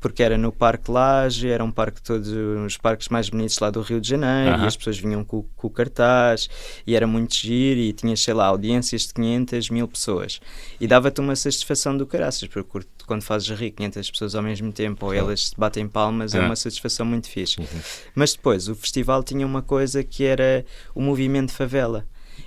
porque 0.04 0.22
era 0.22 0.36
no 0.36 0.52
Parque 0.52 0.90
Laje, 0.90 1.48
era 1.48 1.64
um 1.64 1.70
parque 1.70 2.02
todos 2.02 2.28
os 2.28 2.76
parques 2.76 3.08
mais 3.08 3.30
bonitos 3.30 3.58
lá 3.58 3.70
do 3.70 3.80
Rio 3.80 4.02
de 4.02 4.06
Janeiro, 4.06 4.60
e 4.62 4.66
as 4.66 4.76
pessoas 4.76 4.98
vinham 4.98 5.24
com, 5.24 5.42
com 5.56 5.66
o 5.66 5.70
cartaz, 5.70 6.46
e 6.86 6.94
era 6.94 7.06
muito 7.06 7.34
giro, 7.34 7.80
e 7.80 7.90
tinha, 7.90 8.14
sei 8.14 8.34
lá, 8.34 8.44
audiências 8.44 9.06
de 9.06 9.14
500 9.14 9.70
mil 9.70 9.88
pessoas. 9.88 10.42
E 10.78 10.86
dava-te 10.86 11.22
uma 11.22 11.34
satisfação 11.34 11.96
do 11.96 12.06
caraças, 12.06 12.46
porque 12.46 12.86
quando 13.06 13.22
fazes 13.22 13.48
rir 13.58 13.70
500 13.70 14.10
pessoas 14.10 14.34
ao 14.34 14.42
mesmo 14.42 14.70
tempo, 14.72 15.06
ou 15.06 15.14
elas 15.14 15.48
te 15.48 15.58
batem 15.58 15.88
palmas, 15.88 16.34
é, 16.34 16.38
é 16.38 16.42
uma 16.42 16.54
satisfação 16.54 17.06
muito 17.06 17.30
fixe. 17.30 17.58
Uhum. 17.58 17.80
Mas 18.14 18.34
depois, 18.34 18.68
o 18.68 18.74
festival 18.74 19.22
tinha 19.22 19.46
uma 19.46 19.62
coisa 19.62 20.04
que 20.04 20.22
era 20.22 20.66
o 20.94 21.00
movimento 21.00 21.50
favela. 21.50 22.04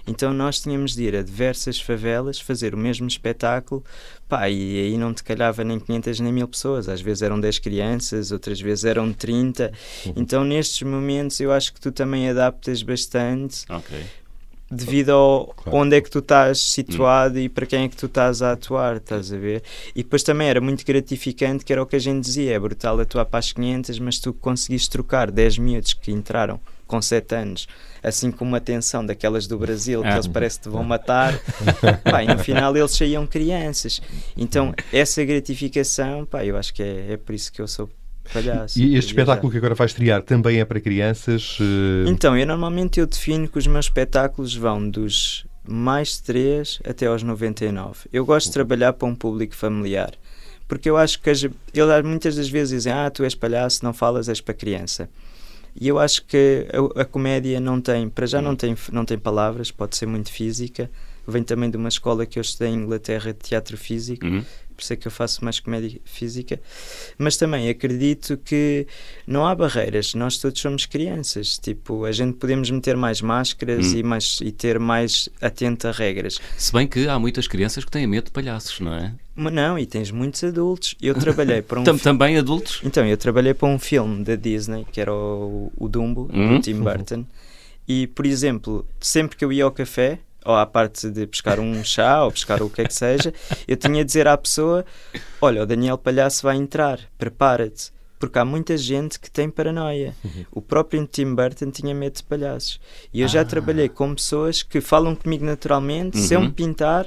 Então 0.07 0.33
nós 0.33 0.59
tínhamos 0.59 0.95
de 0.95 1.03
ir 1.03 1.15
a 1.15 1.21
diversas 1.21 1.79
favelas 1.79 2.39
fazer 2.39 2.73
o 2.73 2.77
mesmo 2.77 3.07
espetáculo, 3.07 3.83
pá, 4.27 4.49
e 4.49 4.79
aí 4.79 4.97
não 4.97 5.13
te 5.13 5.23
calhava 5.23 5.63
nem 5.63 5.79
500 5.79 6.19
nem 6.21 6.31
mil 6.31 6.47
pessoas, 6.47 6.87
às 6.87 7.01
vezes 7.01 7.21
eram 7.21 7.39
10 7.39 7.59
crianças, 7.59 8.31
outras 8.31 8.59
vezes 8.61 8.85
eram 8.85 9.11
30. 9.11 9.71
Uhum. 10.05 10.13
Então 10.15 10.43
nestes 10.43 10.81
momentos 10.83 11.39
eu 11.39 11.51
acho 11.51 11.73
que 11.73 11.81
tu 11.81 11.91
também 11.91 12.29
adaptas 12.29 12.81
bastante. 12.81 13.65
Okay 13.69 14.05
devido 14.69 15.11
ao 15.11 15.47
claro. 15.55 15.77
onde 15.77 15.95
é 15.95 16.01
que 16.01 16.09
tu 16.09 16.19
estás 16.19 16.59
situado 16.59 17.37
hum. 17.37 17.41
e 17.41 17.49
para 17.49 17.65
quem 17.65 17.85
é 17.85 17.87
que 17.87 17.95
tu 17.95 18.05
estás 18.05 18.41
a 18.41 18.51
atuar, 18.51 18.97
estás 18.97 19.31
a 19.31 19.37
ver? 19.37 19.63
E 19.95 20.03
depois 20.03 20.23
também 20.23 20.49
era 20.49 20.59
muito 20.59 20.85
gratificante, 20.85 21.63
que 21.63 21.71
era 21.71 21.81
o 21.81 21.85
que 21.85 21.95
a 21.95 21.99
gente 21.99 22.23
dizia, 22.25 22.53
é 22.53 22.59
brutal 22.59 22.99
atuar 22.99 23.25
para 23.25 23.39
as 23.39 23.51
500, 23.51 23.99
mas 23.99 24.19
tu 24.19 24.33
conseguiste 24.33 24.89
trocar 24.89 25.31
10 25.31 25.57
miúdos 25.57 25.93
que 25.93 26.11
entraram 26.11 26.59
com 26.87 27.01
7 27.01 27.35
anos, 27.35 27.67
assim 28.01 28.31
com 28.31 28.45
uma 28.45 28.59
tensão 28.59 29.05
daquelas 29.05 29.45
do 29.45 29.57
Brasil, 29.57 30.01
que 30.01 30.07
ah. 30.07 30.13
eles 30.13 30.27
parece 30.27 30.57
que 30.57 30.63
te 30.63 30.69
vão 30.69 30.83
matar, 30.83 31.33
pá, 32.03 32.23
e 32.23 32.27
no 32.27 32.39
final 32.39 32.75
eles 32.75 32.91
saíam 32.91 33.27
crianças. 33.27 34.01
Então, 34.35 34.73
essa 34.91 35.23
gratificação, 35.23 36.25
pá, 36.25 36.45
eu 36.45 36.57
acho 36.57 36.73
que 36.73 36.81
é, 36.81 37.13
é 37.13 37.17
por 37.17 37.35
isso 37.35 37.51
que 37.51 37.61
eu 37.61 37.67
sou 37.67 37.89
palhaço. 38.33 38.79
E 38.79 38.95
este 38.95 39.09
espetáculo 39.09 39.51
que 39.51 39.57
agora 39.57 39.75
vais 39.75 39.91
estrear 39.91 40.21
também 40.21 40.59
é 40.59 40.65
para 40.65 40.79
crianças? 40.79 41.57
Uh... 41.59 42.07
Então, 42.07 42.37
eu 42.37 42.45
normalmente 42.45 42.99
eu 42.99 43.07
defino 43.07 43.47
que 43.47 43.57
os 43.57 43.67
meus 43.67 43.85
espetáculos 43.85 44.55
vão 44.55 44.89
dos 44.89 45.45
mais 45.67 46.19
3 46.19 46.79
até 46.85 47.07
aos 47.07 47.23
99. 47.23 48.07
Eu 48.11 48.25
gosto 48.25 48.47
de 48.47 48.53
trabalhar 48.53 48.93
para 48.93 49.07
um 49.07 49.15
público 49.15 49.55
familiar. 49.55 50.13
Porque 50.67 50.89
eu 50.89 50.97
acho 50.97 51.21
que 51.21 51.29
eles 51.29 51.49
muitas 52.03 52.35
das 52.35 52.49
vezes 52.49 52.69
dizem: 52.69 52.91
Ah, 52.91 53.09
tu 53.09 53.23
és 53.23 53.33
palhaço, 53.33 53.83
não 53.83 53.93
falas, 53.93 54.27
és 54.27 54.41
para 54.41 54.53
criança. 54.53 55.09
E 55.79 55.87
eu 55.87 55.99
acho 55.99 56.25
que 56.25 56.67
a, 56.95 57.01
a, 57.01 57.05
comédia 57.05 57.59
não 57.59 57.79
tem, 57.79 58.09
para 58.09 58.25
já 58.25 58.41
não 58.41 58.55
tem, 58.55 58.75
não 58.91 59.05
tem 59.05 59.17
palavras, 59.17 59.69
pode 59.71 59.95
ser 59.95 60.07
muito 60.07 60.31
física. 60.31 60.89
Vem 61.27 61.43
também 61.43 61.69
de 61.69 61.77
uma 61.77 61.89
escola 61.89 62.25
que 62.25 62.39
eu 62.39 62.41
estudei 62.41 62.69
em 62.69 62.77
Inglaterra 62.77 63.33
de 63.33 63.39
teatro 63.39 63.77
físico. 63.77 64.25
Uhum 64.25 64.43
por 64.77 64.83
isso 64.83 64.93
é 64.93 64.95
que 64.95 65.07
eu 65.07 65.11
faço 65.11 65.43
mais 65.43 65.59
comédia 65.59 65.99
física, 66.05 66.61
mas 67.17 67.35
também 67.35 67.67
acredito 67.67 68.37
que 68.37 68.85
não 69.25 69.47
há 69.47 69.55
barreiras, 69.55 70.13
nós 70.13 70.37
todos 70.37 70.61
somos 70.61 70.85
crianças, 70.85 71.57
tipo, 71.57 72.05
a 72.05 72.11
gente 72.11 72.35
podemos 72.35 72.69
meter 72.69 72.95
mais 72.95 73.21
máscaras 73.21 73.87
hum. 73.87 73.97
e, 73.97 74.03
mais, 74.03 74.39
e 74.41 74.51
ter 74.51 74.77
mais 74.77 75.27
atento 75.41 75.87
a 75.87 75.91
regras. 75.91 76.39
Se 76.55 76.71
bem 76.71 76.87
que 76.87 77.07
há 77.07 77.17
muitas 77.17 77.47
crianças 77.47 77.83
que 77.83 77.89
têm 77.89 78.05
medo 78.05 78.25
de 78.25 78.31
palhaços, 78.31 78.79
não 78.79 78.93
é? 78.93 79.13
Não, 79.35 79.77
e 79.77 79.85
tens 79.85 80.09
muitos 80.11 80.43
adultos. 80.43 80.95
Eu 81.01 81.13
trabalhei 81.15 81.61
para 81.61 81.79
um 81.81 81.97
Também 81.97 82.37
adultos? 82.37 82.81
Então, 82.83 83.05
eu 83.05 83.17
trabalhei 83.17 83.53
para 83.53 83.67
um 83.67 83.77
filme 83.77 84.23
da 84.23 84.35
Disney, 84.35 84.85
que 84.91 85.01
era 85.01 85.13
o, 85.13 85.71
o 85.75 85.87
Dumbo, 85.87 86.29
hum. 86.33 86.55
do 86.55 86.61
Tim 86.61 86.79
Burton, 86.79 87.25
e, 87.87 88.05
por 88.07 88.25
exemplo, 88.25 88.85
sempre 88.99 89.37
que 89.37 89.45
eu 89.45 89.51
ia 89.51 89.63
ao 89.63 89.71
café, 89.71 90.19
ou 90.47 90.55
à 90.55 90.65
parte 90.65 91.09
de 91.09 91.27
pescar 91.27 91.59
um 91.59 91.83
chá 91.83 92.23
ou 92.23 92.31
pescar 92.31 92.63
o 92.63 92.69
que 92.69 92.81
é 92.81 92.85
que 92.85 92.93
seja, 92.93 93.33
eu 93.67 93.75
tinha 93.75 94.03
de 94.03 94.05
dizer 94.05 94.27
à 94.27 94.37
pessoa: 94.37 94.85
Olha, 95.41 95.61
o 95.61 95.65
Daniel 95.65 95.97
Palhaço 95.97 96.43
vai 96.43 96.55
entrar, 96.55 96.99
prepara-te. 97.17 97.91
Porque 98.19 98.39
há 98.39 98.45
muita 98.45 98.75
gente 98.75 99.19
que 99.19 99.29
tem 99.29 99.47
paranoia. 99.47 100.15
O 100.51 100.59
próprio 100.59 101.05
Tim 101.05 101.35
Burton 101.35 101.69
tinha 101.69 101.93
medo 101.93 102.15
de 102.15 102.23
palhaços. 102.23 102.79
E 103.13 103.21
eu 103.21 103.25
ah. 103.25 103.29
já 103.29 103.45
trabalhei 103.45 103.87
com 103.87 104.15
pessoas 104.15 104.63
que 104.63 104.81
falam 104.81 105.15
comigo 105.15 105.45
naturalmente, 105.45 106.17
uhum. 106.17 106.23
sem 106.23 106.39
me 106.39 106.51
pintar, 106.51 107.05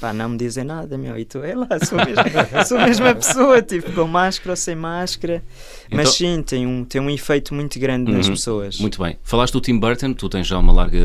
pá, 0.00 0.12
não 0.12 0.30
me 0.30 0.38
dizem 0.38 0.64
nada, 0.64 0.96
meu, 0.96 1.18
e 1.18 1.24
tu, 1.24 1.42
é 1.42 1.54
lá, 1.54 1.66
sou, 1.84 1.98
mesmo, 1.98 2.24
sou 2.66 2.78
a 2.78 2.86
mesma 2.86 3.14
pessoa, 3.14 3.62
tipo, 3.62 3.92
com 3.92 4.06
máscara 4.06 4.50
ou 4.50 4.56
sem 4.56 4.74
máscara, 4.74 5.42
então, 5.86 5.96
mas 5.96 6.10
sim, 6.10 6.42
tem 6.42 6.66
um, 6.66 6.84
tem 6.84 7.00
um 7.00 7.10
efeito 7.10 7.54
muito 7.54 7.78
grande 7.78 8.12
nas 8.12 8.26
uhum, 8.26 8.32
pessoas. 8.32 8.78
Muito 8.78 9.02
bem. 9.02 9.18
Falaste 9.22 9.52
do 9.52 9.60
Tim 9.60 9.78
Burton, 9.78 10.12
tu 10.14 10.28
tens 10.28 10.46
já 10.46 10.58
uma 10.58 10.72
larga 10.72 10.98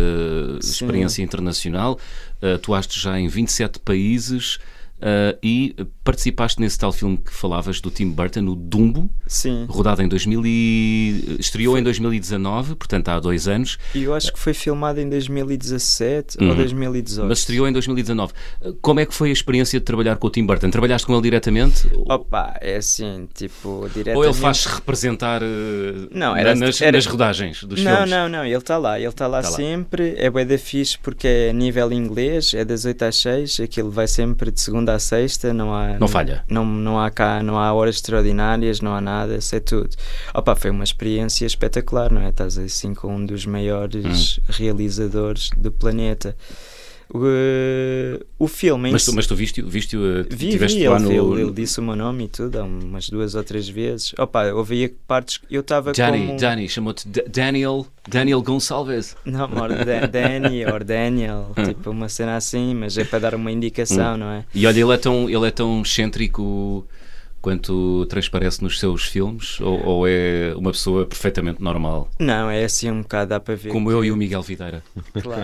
sim. 0.62 0.70
experiência 0.70 1.24
internacional, 1.24 2.00
uh, 2.42 2.56
atuaste 2.56 3.00
já 3.00 3.20
em 3.20 3.28
27 3.28 3.80
países, 3.80 4.60
Uh, 5.02 5.36
e 5.42 5.76
participaste 6.04 6.62
nesse 6.62 6.78
tal 6.78 6.92
filme 6.92 7.18
que 7.18 7.34
falavas 7.34 7.82
do 7.82 7.90
Tim 7.90 8.10
Burton, 8.10 8.42
o 8.42 8.56
Dumbo, 8.56 9.10
Sim. 9.26 9.66
rodado 9.68 10.04
em 10.04 10.08
2000 10.08 10.44
e... 10.46 11.38
estreou 11.40 11.74
foi. 11.74 11.82
em 11.82 11.84
2019, 11.84 12.76
portanto 12.76 13.10
há 13.10 13.20
dois 13.20 13.48
anos. 13.48 13.80
E 13.96 14.04
eu 14.04 14.14
acho 14.14 14.32
que 14.32 14.38
foi 14.38 14.54
filmado 14.54 15.00
em 15.00 15.10
2017 15.10 16.38
uhum. 16.40 16.50
ou 16.50 16.56
2018. 16.56 17.28
Mas 17.28 17.40
estreou 17.40 17.68
em 17.68 17.74
2019. 17.74 18.32
Como 18.80 19.00
é 19.00 19.06
que 19.06 19.14
foi 19.14 19.30
a 19.30 19.34
experiência 19.34 19.80
de 19.80 19.84
trabalhar 19.84 20.18
com 20.18 20.28
o 20.28 20.30
Tim 20.30 20.46
Burton? 20.46 20.70
Trabalhaste 20.70 21.08
com 21.08 21.14
ele 21.14 21.24
diretamente? 21.24 21.90
Opa, 22.08 22.56
é 22.62 22.76
assim, 22.76 23.28
tipo, 23.34 23.90
diretamente... 23.92 24.18
Ou 24.18 24.24
ele 24.24 24.34
faz 24.34 24.66
representar 24.66 25.42
uh, 25.42 25.46
não, 26.12 26.36
era, 26.36 26.54
nas, 26.54 26.80
era... 26.80 26.92
nas 26.92 27.08
rodagens 27.08 27.64
dos 27.64 27.84
não, 27.84 27.92
filmes? 27.92 28.12
Não, 28.12 28.30
não, 28.30 28.46
ele 28.46 28.56
está 28.56 28.78
lá, 28.78 29.00
ele 29.00 29.08
está 29.08 29.26
lá 29.26 29.42
tá 29.42 29.50
sempre, 29.50 30.14
lá. 30.14 30.20
é 30.20 30.30
bué 30.30 30.46
da 30.46 30.60
fixe 30.60 30.98
porque 31.00 31.28
é 31.28 31.54
nível 31.54 31.92
inglês, 31.92 32.54
é 32.54 32.64
das 32.64 32.86
8 32.86 33.02
às 33.04 33.16
6, 33.16 33.60
aquilo 33.62 33.90
vai 33.90 34.08
sempre 34.08 34.52
de 34.52 34.62
segunda 34.62 34.91
segunda 34.92 34.96
à 34.96 35.00
sexta, 35.00 35.54
não 35.54 35.74
há. 35.74 35.98
Não 36.00 36.08
falha. 36.08 36.44
Não, 36.50 36.66
não 36.66 37.00
há 37.00 37.10
cá, 37.10 37.42
não 37.42 37.58
há 37.58 37.72
horas 37.74 37.96
extraordinárias, 37.96 38.82
não 38.82 38.94
há 38.94 39.02
nada, 39.02 39.36
isso 39.36 39.56
é 39.56 39.60
tudo. 39.60 39.96
Opa, 40.34 40.56
foi 40.56 40.72
uma 40.72 40.84
experiência 40.84 41.46
espetacular, 41.46 42.12
não 42.12 42.22
é? 42.22 42.30
Estás 42.30 42.58
assim 42.58 42.94
com 42.94 43.16
um 43.16 43.26
dos 43.26 43.46
maiores 43.46 44.40
hum. 44.40 44.44
realizadores 44.50 45.50
do 45.56 45.72
planeta. 45.72 46.36
Uh, 47.14 48.26
o 48.40 48.48
filme 48.48 48.90
mas, 48.90 49.04
tu, 49.04 49.14
mas 49.14 49.28
tu 49.28 49.36
viste, 49.36 49.62
viste 49.62 49.98
uh, 49.98 50.26
vi, 50.30 50.58
vi, 50.58 50.84
ele, 50.84 51.00
no... 51.00 51.12
ele, 51.12 51.42
ele, 51.42 51.52
disse 51.52 51.82
o 51.82 51.84
meu 51.84 51.94
nome 51.94 52.24
e 52.24 52.28
tudo 52.30 52.64
umas 52.64 53.10
duas 53.10 53.36
ou 53.36 53.44
três 53.44 53.68
vezes 53.68 54.14
opa, 54.18 54.46
ouvia 54.54 54.90
partes 55.06 55.42
eu 55.52 55.60
estava 55.60 55.92
Danny, 55.92 56.28
como... 56.28 56.40
Danny, 56.40 56.70
chamou-te 56.70 57.06
Daniel 57.28 57.86
Daniel 58.08 58.42
Gonçalves 58.42 59.18
não, 59.26 59.44
or 59.60 60.08
Danny 60.10 60.66
ou 60.66 60.80
Daniel 60.82 61.52
tipo 61.66 61.90
uma 61.90 62.08
cena 62.08 62.38
assim, 62.38 62.74
mas 62.74 62.98
é 62.98 63.04
para 63.04 63.20
dar 63.20 63.36
uma 63.36 63.52
indicação, 63.52 64.16
hum. 64.16 64.18
não 64.18 64.32
é? 64.32 64.46
e 64.56 64.66
olha, 64.66 64.80
ele 64.80 64.94
é 64.94 64.98
tão, 64.98 65.30
ele 65.30 65.48
é 65.48 65.52
tão 65.52 65.82
excêntrico 65.82 66.88
quanto 67.42 68.06
transparece 68.06 68.64
nos 68.64 68.80
seus 68.80 69.04
filmes? 69.04 69.60
Ou, 69.60 69.86
ou, 69.86 70.08
é 70.08 70.54
uma 70.56 70.72
pessoa 70.72 71.06
perfeitamente 71.06 71.62
normal? 71.62 72.10
Não, 72.20 72.50
é 72.50 72.64
assim 72.64 72.90
um 72.92 73.02
bocado, 73.02 73.30
dá 73.30 73.40
para 73.40 73.56
ver. 73.56 73.70
Como 73.70 73.90
que... 73.90 73.96
eu 73.96 74.06
e 74.06 74.12
o 74.12 74.16
Miguel 74.16 74.42
Videira. 74.42 74.84
Claro. 75.22 75.42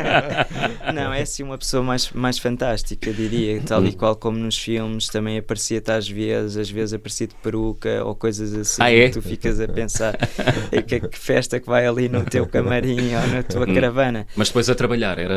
não, 0.94 1.12
é 1.12 1.22
assim 1.22 1.42
uma 1.42 1.58
pessoa 1.58 1.82
mais, 1.82 2.10
mais 2.12 2.38
fantástica, 2.38 3.12
diria. 3.12 3.60
Tal 3.60 3.84
e 3.84 3.92
qual 3.92 4.16
como 4.16 4.38
nos 4.38 4.56
filmes, 4.56 5.08
também 5.08 5.38
aparecia-te 5.38 5.90
às 5.90 6.08
vezes, 6.08 6.56
às 6.56 6.70
vezes 6.70 6.94
aparecia 6.94 7.26
de 7.26 7.34
peruca 7.34 8.02
ou 8.04 8.14
coisas 8.14 8.54
assim. 8.54 8.82
Ah, 8.82 8.90
é? 8.90 9.08
Tu 9.08 9.20
ficas 9.20 9.60
a 9.60 9.68
pensar 9.68 10.16
que, 10.86 11.00
que 11.00 11.18
festa 11.18 11.60
que 11.60 11.66
vai 11.66 11.86
ali 11.86 12.08
no 12.08 12.24
teu 12.24 12.46
camarim 12.46 13.14
ou 13.14 13.26
na 13.28 13.42
tua 13.42 13.68
hum. 13.68 13.74
caravana. 13.74 14.26
Mas 14.34 14.48
depois 14.48 14.70
a 14.70 14.74
trabalhar, 14.74 15.18
era 15.18 15.34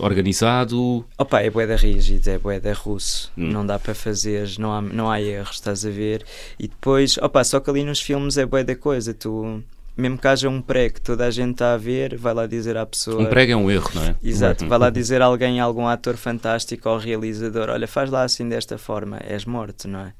organizado? 0.00 1.04
Opa, 1.16 1.40
é 1.40 1.50
boeda 1.50 1.76
rígido, 1.76 2.28
é 2.28 2.38
boeda 2.38 2.72
russo. 2.72 3.30
Hum. 3.36 3.50
Não 3.50 3.64
dá 3.64 3.78
para 3.78 3.94
fazer, 3.94 4.48
não 4.58 4.72
há, 4.72 4.80
não 4.80 5.10
há 5.10 5.19
erros, 5.20 5.56
estás 5.56 5.84
a 5.84 5.90
ver? 5.90 6.24
E 6.58 6.68
depois, 6.68 7.16
opa, 7.18 7.42
só 7.44 7.60
que 7.60 7.70
ali 7.70 7.84
nos 7.84 8.00
filmes 8.00 8.36
é 8.38 8.46
boa 8.46 8.64
da 8.64 8.74
coisa, 8.74 9.14
tu 9.14 9.62
mesmo 9.96 10.16
que 10.18 10.26
haja 10.26 10.48
um 10.48 10.62
prego 10.62 10.94
que 10.94 11.00
toda 11.00 11.26
a 11.26 11.30
gente 11.30 11.52
está 11.52 11.74
a 11.74 11.76
ver, 11.76 12.16
vai 12.16 12.32
lá 12.32 12.46
dizer 12.46 12.76
à 12.76 12.86
pessoa. 12.86 13.22
Um 13.22 13.26
prego 13.26 13.52
é 13.52 13.56
um 13.56 13.70
erro, 13.70 13.90
não 13.94 14.02
é? 14.02 14.16
Exato, 14.22 14.66
vai 14.66 14.78
lá 14.78 14.88
dizer 14.90 15.20
a 15.22 15.26
alguém, 15.26 15.60
algum 15.60 15.86
ator 15.86 16.16
fantástico 16.16 16.88
ou 16.88 16.98
realizador: 16.98 17.68
olha, 17.68 17.86
faz 17.86 18.10
lá 18.10 18.22
assim 18.22 18.48
desta 18.48 18.78
forma, 18.78 19.18
és 19.22 19.44
morto, 19.44 19.86
não 19.86 20.00
é? 20.00 20.12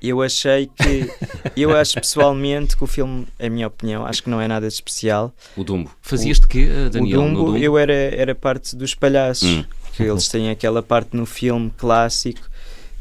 Eu 0.00 0.22
achei 0.22 0.66
que. 0.66 1.10
eu 1.56 1.76
acho 1.76 1.94
pessoalmente 1.94 2.76
que 2.76 2.84
o 2.84 2.86
filme, 2.86 3.26
a 3.38 3.48
minha 3.48 3.66
opinião, 3.66 4.06
acho 4.06 4.22
que 4.22 4.30
não 4.30 4.40
é 4.40 4.46
nada 4.46 4.68
de 4.68 4.74
especial. 4.74 5.34
O 5.56 5.64
Dumbo. 5.64 5.90
Fazias 6.00 6.38
de 6.38 6.46
quê, 6.46 6.68
Daniel? 6.90 7.20
O 7.20 7.24
Dumbo, 7.24 7.44
Dumbo, 7.46 7.58
eu 7.58 7.76
era, 7.76 7.92
era 7.92 8.34
parte 8.34 8.76
dos 8.76 8.94
palhaços. 8.94 9.48
Hum. 9.48 9.64
Que 9.96 10.04
eles 10.04 10.28
têm 10.28 10.48
aquela 10.48 10.80
parte 10.80 11.16
no 11.16 11.26
filme 11.26 11.72
clássico 11.76 12.47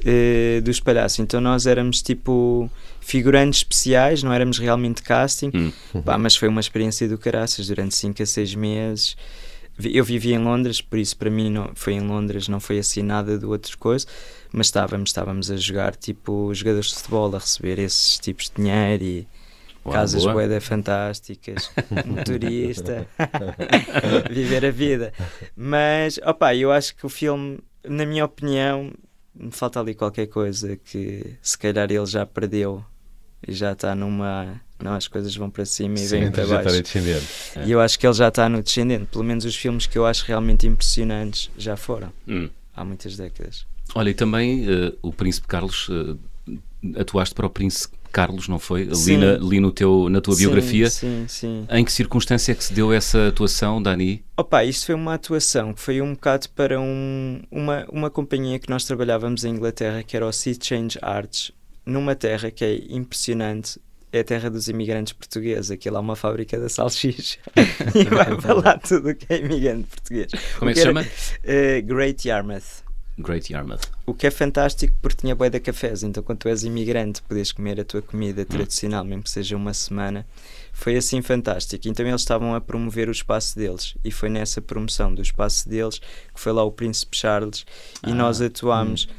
uh, 0.07 0.61
dos 0.61 0.79
palhaços. 0.79 1.19
Então 1.19 1.41
nós 1.41 1.67
éramos 1.67 2.01
tipo 2.01 2.69
figurantes 3.01 3.59
especiais, 3.59 4.23
não 4.23 4.33
éramos 4.33 4.57
realmente 4.57 5.01
casting, 5.01 5.51
hum. 5.53 6.01
Pá, 6.01 6.17
mas 6.17 6.35
foi 6.35 6.47
uma 6.47 6.61
experiência 6.61 7.07
do 7.07 7.17
caraças 7.17 7.67
durante 7.67 7.95
5 7.95 8.21
a 8.21 8.25
6 8.25 8.55
meses. 8.55 9.17
Eu 9.83 10.03
vivi 10.03 10.33
em 10.33 10.39
Londres, 10.39 10.81
por 10.81 10.97
isso 10.97 11.15
para 11.15 11.29
mim 11.29 11.51
não, 11.51 11.71
foi 11.75 11.93
em 11.93 12.01
Londres, 12.01 12.47
não 12.47 12.59
foi 12.59 12.79
assim 12.79 13.03
nada 13.03 13.37
de 13.37 13.45
outras 13.45 13.75
coisas, 13.75 14.07
mas 14.51 14.67
estávamos, 14.67 15.11
estávamos 15.11 15.51
a 15.51 15.57
jogar 15.57 15.95
tipo 15.95 16.51
jogadores 16.53 16.89
de 16.89 16.95
futebol, 16.95 17.35
a 17.35 17.39
receber 17.39 17.77
esses 17.77 18.17
tipos 18.17 18.49
de 18.49 18.55
dinheiro 18.55 19.03
e 19.03 19.27
Uau, 19.85 19.93
casas 19.93 20.25
boeda 20.25 20.59
fantásticas, 20.59 21.71
motorista, 22.05 23.07
viver 24.31 24.65
a 24.65 24.71
vida. 24.71 25.13
Mas, 25.55 26.19
opa, 26.25 26.55
eu 26.55 26.71
acho 26.71 26.95
que 26.95 27.05
o 27.05 27.09
filme, 27.09 27.59
na 27.87 28.05
minha 28.05 28.25
opinião, 28.25 28.91
me 29.39 29.51
falta 29.51 29.79
ali 29.79 29.93
qualquer 29.93 30.27
coisa 30.27 30.75
que 30.77 31.35
se 31.41 31.57
calhar 31.57 31.91
ele 31.91 32.05
já 32.05 32.25
perdeu 32.25 32.83
e 33.47 33.53
já 33.53 33.73
está 33.73 33.93
numa. 33.95 34.59
Não, 34.79 34.93
as 34.93 35.07
coisas 35.07 35.35
vão 35.35 35.49
para 35.49 35.65
cima 35.65 35.95
e 35.95 35.99
Sim, 35.99 36.19
vêm 36.19 36.31
para 36.31 36.45
baixo. 36.45 36.81
descendente. 36.81 37.25
E 37.65 37.71
eu 37.71 37.81
acho 37.81 37.97
que 37.97 38.05
ele 38.05 38.13
já 38.13 38.27
está 38.27 38.47
no 38.47 38.61
descendente. 38.61 39.05
Pelo 39.05 39.23
menos 39.23 39.43
os 39.43 39.55
filmes 39.55 39.87
que 39.87 39.97
eu 39.97 40.05
acho 40.05 40.23
realmente 40.25 40.67
impressionantes 40.67 41.49
já 41.57 41.75
foram. 41.75 42.13
Hum. 42.27 42.49
Há 42.75 42.85
muitas 42.85 43.17
décadas. 43.17 43.65
Olha, 43.95 44.11
e 44.11 44.13
também 44.13 44.65
eh, 44.69 44.93
o 45.01 45.11
Príncipe 45.11 45.47
Carlos, 45.47 45.87
eh, 45.89 46.99
atuaste 46.99 47.33
para 47.33 47.47
o 47.47 47.49
Príncipe 47.49 47.97
Carlos, 48.17 48.47
não 48.47 48.57
foi? 48.57 48.89
Sim. 48.95 49.17
na, 49.17 49.33
ali 49.33 49.59
no 49.59 49.71
teu, 49.71 50.09
na 50.09 50.19
tua 50.19 50.33
Sim, 50.33 50.39
biografia. 50.41 50.89
Sim, 50.89 51.25
sim. 51.27 51.67
Em 51.69 51.85
que 51.85 51.91
circunstância 51.91 52.51
é 52.51 52.55
que 52.55 52.63
se 52.63 52.73
deu 52.73 52.91
essa 52.91 53.27
atuação, 53.27 53.79
Dani? 53.79 54.25
Opa, 54.35 54.65
isto 54.65 54.87
foi 54.87 54.95
uma 54.95 55.13
atuação 55.13 55.71
que 55.71 55.79
foi 55.79 56.01
um 56.01 56.15
bocado 56.15 56.49
para 56.49 56.81
um, 56.81 57.39
uma, 57.51 57.85
uma 57.91 58.09
companhia 58.09 58.57
que 58.57 58.71
nós 58.71 58.85
trabalhávamos 58.85 59.45
em 59.45 59.51
Inglaterra, 59.51 60.01
que 60.01 60.17
era 60.17 60.25
o 60.25 60.31
Sea 60.33 60.55
Change 60.59 60.97
Arts, 60.99 61.51
numa 61.85 62.15
terra 62.15 62.49
que 62.49 62.65
é 62.65 62.81
impressionante. 62.89 63.79
É 64.11 64.21
a 64.21 64.23
terra 64.23 64.49
dos 64.49 64.67
imigrantes 64.67 65.13
portugueses. 65.13 65.69
Aquilo 65.69 65.97
é 65.97 65.99
uma 65.99 66.15
fábrica 66.15 66.59
da 66.59 66.69
salsicha. 66.69 67.37
e 67.93 68.03
vai 68.05 68.33
para 68.41 68.53
lá 68.55 68.77
tudo 68.79 69.09
o 69.09 69.15
que 69.15 69.31
é 69.31 69.37
imigrante 69.37 69.89
português. 69.89 70.31
Como 70.57 70.71
é 70.71 70.73
que 70.73 70.79
se 70.79 70.85
chama? 70.85 71.05
Eh, 71.43 71.81
Great 71.81 72.27
Yarmouth. 72.27 72.86
Great 73.17 73.51
Yarmouth. 73.51 73.81
O 74.05 74.13
que 74.13 74.27
é 74.27 74.31
fantástico 74.31 74.95
porque 75.01 75.21
tinha 75.21 75.35
bué 75.35 75.49
de 75.49 75.59
cafés, 75.59 76.03
então 76.03 76.21
quando 76.21 76.39
tu 76.39 76.49
és 76.49 76.63
imigrante 76.63 77.21
podes 77.23 77.51
comer 77.51 77.79
a 77.79 77.83
tua 77.83 78.01
comida 78.01 78.45
tradicional, 78.45 79.03
mesmo 79.03 79.23
que 79.23 79.29
seja 79.29 79.55
uma 79.55 79.73
semana. 79.73 80.25
Foi 80.71 80.95
assim 80.95 81.21
fantástico. 81.21 81.87
Então 81.87 82.05
eles 82.05 82.21
estavam 82.21 82.53
a 82.53 82.61
promover 82.61 83.09
o 83.09 83.11
espaço 83.11 83.57
deles 83.57 83.95
e 84.03 84.11
foi 84.11 84.29
nessa 84.29 84.61
promoção 84.61 85.13
do 85.13 85.21
espaço 85.21 85.67
deles 85.67 85.99
que 85.99 86.39
foi 86.39 86.51
lá 86.51 86.63
o 86.63 86.71
Príncipe 86.71 87.17
Charles 87.17 87.65
e 88.05 88.11
Ah, 88.11 88.13
nós 88.13 88.39
atuámos 88.39 89.09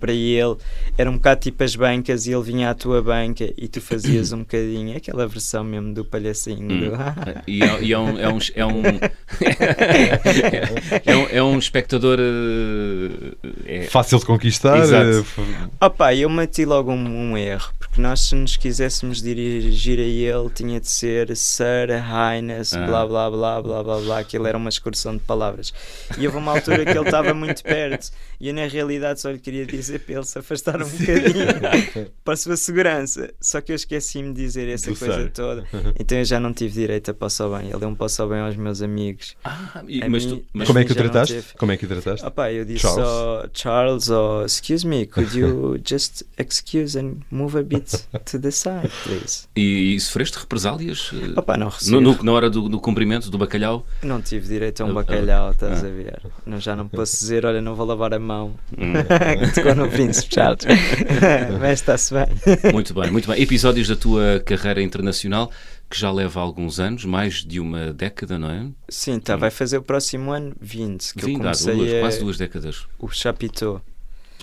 para 0.00 0.12
ele. 0.12 0.56
Era 0.98 1.08
um 1.10 1.14
bocado 1.14 1.40
tipo 1.42 1.62
as 1.62 1.76
bancas 1.76 2.26
e 2.26 2.32
ele 2.32 2.42
vinha 2.42 2.70
à 2.70 2.74
tua 2.74 3.00
banca 3.02 3.52
e 3.56 3.68
tu 3.68 3.80
fazias 3.80 4.32
um 4.36 4.38
bocadinho 4.40 4.96
aquela 4.96 5.26
versão 5.28 5.62
mesmo 5.62 5.94
do 5.94 6.04
palhacinho. 6.04 6.62
Hum. 6.62 6.80
do- 6.80 6.90
E 7.46 7.62
é, 7.62 7.82
e 7.82 7.92
é 7.92 7.98
um, 7.98 8.18
é 8.18 8.28
um, 8.28 8.38
é 8.54 8.66
um, 8.66 8.82
é 11.04 11.16
um, 11.16 11.26
é 11.30 11.42
um 11.42 11.58
espectador. 11.58 12.18
eh, 12.20 13.32
é- 13.66 13.82
Fácil 13.84 14.18
de 14.18 14.26
conquistar. 14.26 14.78
Exato. 14.78 15.24
eh, 15.38 15.68
Opa, 15.84 16.14
eu 16.14 16.28
meti 16.30 16.64
logo 16.64 16.92
um, 16.92 17.32
um 17.32 17.36
erro, 17.38 17.72
porque 17.78 18.00
nós 18.00 18.20
se 18.20 18.34
nos 18.34 18.56
quiséssemos 18.56 19.22
dirigir 19.22 19.98
a 19.98 20.02
ele 20.02 20.50
tinha 20.54 20.80
de 20.80 20.90
ser 20.90 21.34
Sir, 21.36 21.88
Highness, 21.90 22.74
Ah. 22.74 22.86
blá 22.86 23.06
blá 23.06 23.30
blá 23.30 23.62
blá 23.62 23.82
blá 23.82 23.98
blá, 24.00 24.18
aquilo 24.20 24.46
era 24.46 24.56
uma 24.56 24.68
excursão 24.68 25.14
de 25.14 25.20
palavras. 25.22 25.72
E 26.18 26.26
houve 26.26 26.38
uma 26.38 26.52
altura 26.52 26.84
que 26.84 26.90
ele 26.90 27.00
estava 27.04 27.34
muito 27.34 27.62
perto 27.62 28.10
e 28.40 28.48
eu 28.48 28.54
na 28.54 28.66
realidade 28.66 29.20
só 29.20 29.30
lhe 29.30 29.38
queria 29.38 29.66
dizer 29.66 29.89
para 29.98 30.14
ele 30.14 30.24
se 30.24 30.38
afastar 30.38 30.80
um 30.82 30.88
bocadinho 30.88 31.46
para 32.24 32.34
a 32.34 32.36
sua 32.36 32.56
segurança. 32.56 33.32
Só 33.40 33.60
que 33.60 33.72
eu 33.72 33.76
esqueci-me 33.76 34.32
de 34.32 34.42
dizer 34.42 34.68
essa 34.68 34.90
Do 34.90 34.96
coisa 34.96 35.14
Sir. 35.22 35.30
toda, 35.32 35.64
então 35.98 36.18
eu 36.18 36.24
já 36.24 36.38
não 36.38 36.52
tive 36.52 36.72
direito 36.72 37.10
a 37.10 37.14
passar 37.14 37.48
bem. 37.48 37.68
Ele 37.70 37.78
deu 37.78 37.88
um 37.88 37.94
passo 37.94 38.26
bem 38.28 38.40
aos 38.40 38.56
meus 38.56 38.80
amigos. 38.82 39.36
Ah, 39.44 39.82
e- 39.88 40.06
mas 40.08 40.24
mim- 40.24 40.36
tu, 40.38 40.44
mas 40.52 40.66
Como 40.66 40.78
é 40.78 40.84
que 40.84 40.92
o 40.92 40.94
trataste? 40.94 41.44
Como 41.58 41.72
é 41.72 41.76
que 41.76 41.84
o 41.84 41.88
trataste? 41.88 42.26
Opa, 42.26 42.52
eu 42.52 42.64
disse 42.64 42.80
Charles. 42.80 43.06
só 43.06 43.46
Charles 43.52 44.08
ou 44.10 44.44
excuse 44.44 44.86
me, 44.86 45.06
could 45.06 45.30
you 45.38 45.80
just 45.86 46.22
excuse 46.38 46.98
and 46.98 47.16
move 47.30 47.58
a 47.58 47.62
bit 47.62 47.84
to 48.24 48.38
the 48.38 48.50
side, 48.50 48.90
please? 49.04 49.46
e, 49.56 49.94
e 49.94 50.00
sofreste 50.00 50.38
represálias? 50.38 51.10
não 51.58 51.68
recebi. 51.68 51.90
no, 51.92 52.00
no- 52.00 52.22
na 52.22 52.32
hora 52.32 52.48
do, 52.50 52.68
do 52.68 52.80
cumprimento 52.80 53.30
do 53.30 53.38
bacalhau? 53.38 53.86
Não 54.02 54.20
tive 54.22 54.46
direito 54.48 54.82
a 54.82 54.84
um 54.84 54.88
Ah, 54.88 54.90
ah, 54.90 54.94
bacalhau, 54.94 55.50
estás 55.52 55.82
ah. 55.82 55.86
a 55.86 55.90
ver? 55.90 56.22
Não, 56.46 56.60
já 56.60 56.74
não 56.76 56.86
posso 56.88 57.18
dizer, 57.18 57.44
olha, 57.44 57.60
não 57.60 57.74
vou 57.74 57.86
lavar 57.86 58.14
a 58.14 58.18
mão. 58.18 58.54
Hum. 58.76 58.92
no 59.84 59.90
príncipe 59.90 60.34
Charles. 60.34 60.64
Mas 61.60 61.80
está-se 61.80 62.14
bem. 62.14 62.72
Muito 62.72 62.94
bem, 62.94 63.10
muito 63.10 63.28
bem. 63.28 63.40
Episódios 63.42 63.88
da 63.88 63.96
tua 63.96 64.40
carreira 64.44 64.82
internacional 64.82 65.50
que 65.88 65.98
já 65.98 66.10
leva 66.12 66.40
alguns 66.40 66.78
anos, 66.78 67.04
mais 67.04 67.44
de 67.44 67.58
uma 67.58 67.92
década, 67.92 68.38
não 68.38 68.48
é? 68.50 68.66
Sim, 68.88 69.18
tá, 69.18 69.36
vai 69.36 69.50
fazer 69.50 69.76
o 69.78 69.82
próximo 69.82 70.30
ano 70.30 70.54
20, 70.60 71.14
que 71.14 71.24
eu 71.24 71.26
Vindo 71.26 71.38
há 71.40 71.52
comecei 71.52 71.74
duas, 71.74 71.92
a- 71.94 72.00
quase 72.00 72.18
duas 72.20 72.38
décadas. 72.38 72.86
o 72.98 73.08
Chapitão. 73.08 73.80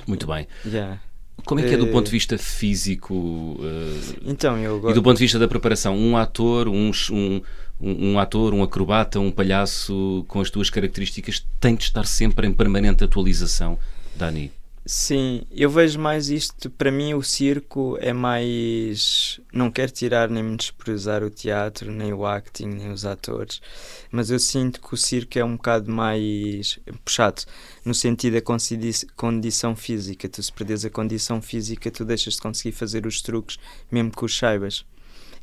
Muito 0.05 0.27
bem. 0.27 0.45
Yeah. 0.65 0.99
Como 1.45 1.61
é 1.61 1.63
que 1.67 1.73
é 1.73 1.77
do 1.77 1.87
Eh, 1.87 1.91
ponto 1.91 2.05
de 2.07 2.11
vista 2.11 2.37
físico 2.37 3.57
eh, 3.63 4.15
Então, 4.25 4.57
eu 4.57 4.77
e 4.77 4.79
gosto. 4.81 4.95
do 4.95 5.03
ponto 5.03 5.17
de 5.17 5.23
vista 5.23 5.39
da 5.39 5.47
preparação? 5.47 5.95
Um 5.97 6.17
ator, 6.17 6.67
um, 6.67 6.91
um, 7.11 7.41
um, 7.79 8.11
um 8.13 8.19
ator, 8.19 8.53
um 8.53 8.61
acrobata, 8.63 9.17
um 9.19 9.31
palhaço 9.31 10.25
com 10.27 10.41
as 10.41 10.49
tuas 10.49 10.69
características 10.69 11.45
tem 11.59 11.75
de 11.75 11.83
estar 11.83 12.05
sempre 12.05 12.45
em 12.47 12.51
permanente 12.53 13.03
atualização, 13.03 13.77
Dani. 14.15 14.51
Sim, 14.89 15.41
eu 15.51 15.69
vejo 15.69 15.99
mais 15.99 16.29
isto. 16.29 16.69
Para 16.69 16.89
mim, 16.89 17.13
o 17.13 17.21
circo 17.21 17.97
é 17.99 18.13
mais. 18.13 19.37
Não 19.51 19.69
quero 19.69 19.91
tirar 19.91 20.29
nem 20.29 20.41
menosprezar 20.41 21.23
o 21.23 21.29
teatro, 21.29 21.91
nem 21.91 22.13
o 22.13 22.25
acting, 22.25 22.67
nem 22.67 22.89
os 22.91 23.03
atores, 23.05 23.61
mas 24.09 24.29
eu 24.29 24.39
sinto 24.39 24.79
que 24.79 24.93
o 24.93 24.97
circo 24.97 25.37
é 25.37 25.43
um 25.43 25.57
bocado 25.57 25.91
mais 25.91 26.79
puxado 27.03 27.43
no 27.83 27.93
sentido 27.93 28.35
da 28.35 28.41
consi- 28.41 29.05
condição 29.17 29.75
física. 29.75 30.29
Tu, 30.29 30.41
se 30.41 30.53
perdes 30.53 30.85
a 30.85 30.89
condição 30.89 31.41
física, 31.41 31.91
tu 31.91 32.05
deixas 32.05 32.35
de 32.35 32.41
conseguir 32.41 32.71
fazer 32.71 33.05
os 33.05 33.21
truques, 33.21 33.57
mesmo 33.91 34.09
que 34.11 34.23
os 34.23 34.37
saibas. 34.37 34.85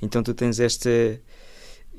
Então, 0.00 0.22
tu 0.22 0.33
tens 0.33 0.59
esta. 0.59 0.88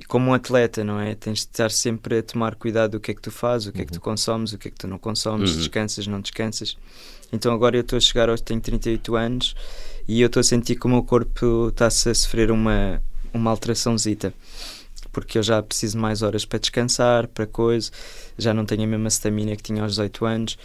Como 0.09 0.31
um 0.31 0.33
atleta, 0.33 0.83
não 0.83 0.99
é? 0.99 1.15
Tens 1.15 1.39
de 1.39 1.45
estar 1.45 1.71
sempre 1.71 2.17
a 2.17 2.23
tomar 2.23 2.55
cuidado 2.55 2.91
do 2.91 2.99
que 2.99 3.11
é 3.11 3.13
que 3.13 3.21
tu 3.21 3.31
fazes, 3.31 3.67
o 3.67 3.71
que 3.71 3.81
é 3.81 3.85
que 3.85 3.93
tu 3.93 4.01
consomes, 4.01 4.51
o 4.51 4.57
que 4.57 4.67
é 4.67 4.71
que 4.71 4.77
tu 4.77 4.87
não 4.89 4.99
consomes, 4.99 5.51
Uhum. 5.51 5.57
descansas, 5.57 6.05
não 6.05 6.19
descansas. 6.19 6.75
Então 7.35 7.53
agora 7.53 7.75
eu 7.75 7.81
estou 7.81 7.97
a 7.97 7.99
chegar 7.99 8.29
aos 8.29 8.41
tenho 8.41 8.61
38 8.61 9.15
anos 9.15 9.55
e 10.07 10.21
eu 10.21 10.27
estou 10.27 10.39
a 10.39 10.43
sentir 10.43 10.75
que 10.75 10.85
o 10.85 10.89
meu 10.89 11.03
corpo 11.03 11.67
está-se 11.69 12.09
a 12.09 12.15
sofrer 12.15 12.49
uma, 12.49 13.01
uma 13.33 13.51
alteraçãozita. 13.51 14.33
Porque 15.11 15.37
eu 15.37 15.43
já 15.43 15.61
preciso 15.61 15.97
mais 15.97 16.21
horas 16.21 16.45
para 16.45 16.59
descansar, 16.59 17.27
para 17.27 17.45
coisa, 17.45 17.89
já 18.37 18.53
não 18.53 18.65
tenho 18.65 18.83
a 18.83 18.87
mesma 18.87 19.09
stamina 19.09 19.55
que 19.55 19.63
tinha 19.63 19.81
aos 19.81 19.93
18 19.93 20.25
anos. 20.25 20.57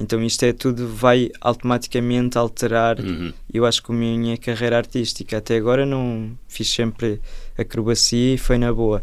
Então 0.00 0.22
isto 0.22 0.44
é 0.44 0.52
tudo, 0.52 0.88
vai 0.88 1.30
automaticamente 1.40 2.36
alterar. 2.36 3.00
Uhum. 3.00 3.32
Eu 3.52 3.64
acho 3.64 3.82
que 3.82 3.90
a 3.90 3.94
minha 3.94 4.36
carreira 4.36 4.76
artística 4.76 5.38
até 5.38 5.56
agora 5.56 5.86
não 5.86 6.36
fiz 6.46 6.68
sempre 6.68 7.20
acrobacia 7.56 8.34
e 8.34 8.38
foi 8.38 8.58
na 8.58 8.72
boa. 8.72 9.02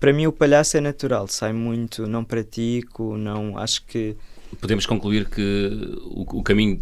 Para 0.00 0.12
mim 0.12 0.26
o 0.26 0.32
palhaço 0.32 0.76
é 0.76 0.80
natural, 0.80 1.28
sai 1.28 1.52
muito, 1.52 2.08
não 2.08 2.24
pratico, 2.24 3.16
não 3.16 3.56
acho 3.56 3.84
que 3.84 4.16
Podemos 4.60 4.86
concluir 4.86 5.28
que 5.28 5.96
o, 6.04 6.38
o 6.38 6.42
caminho 6.42 6.80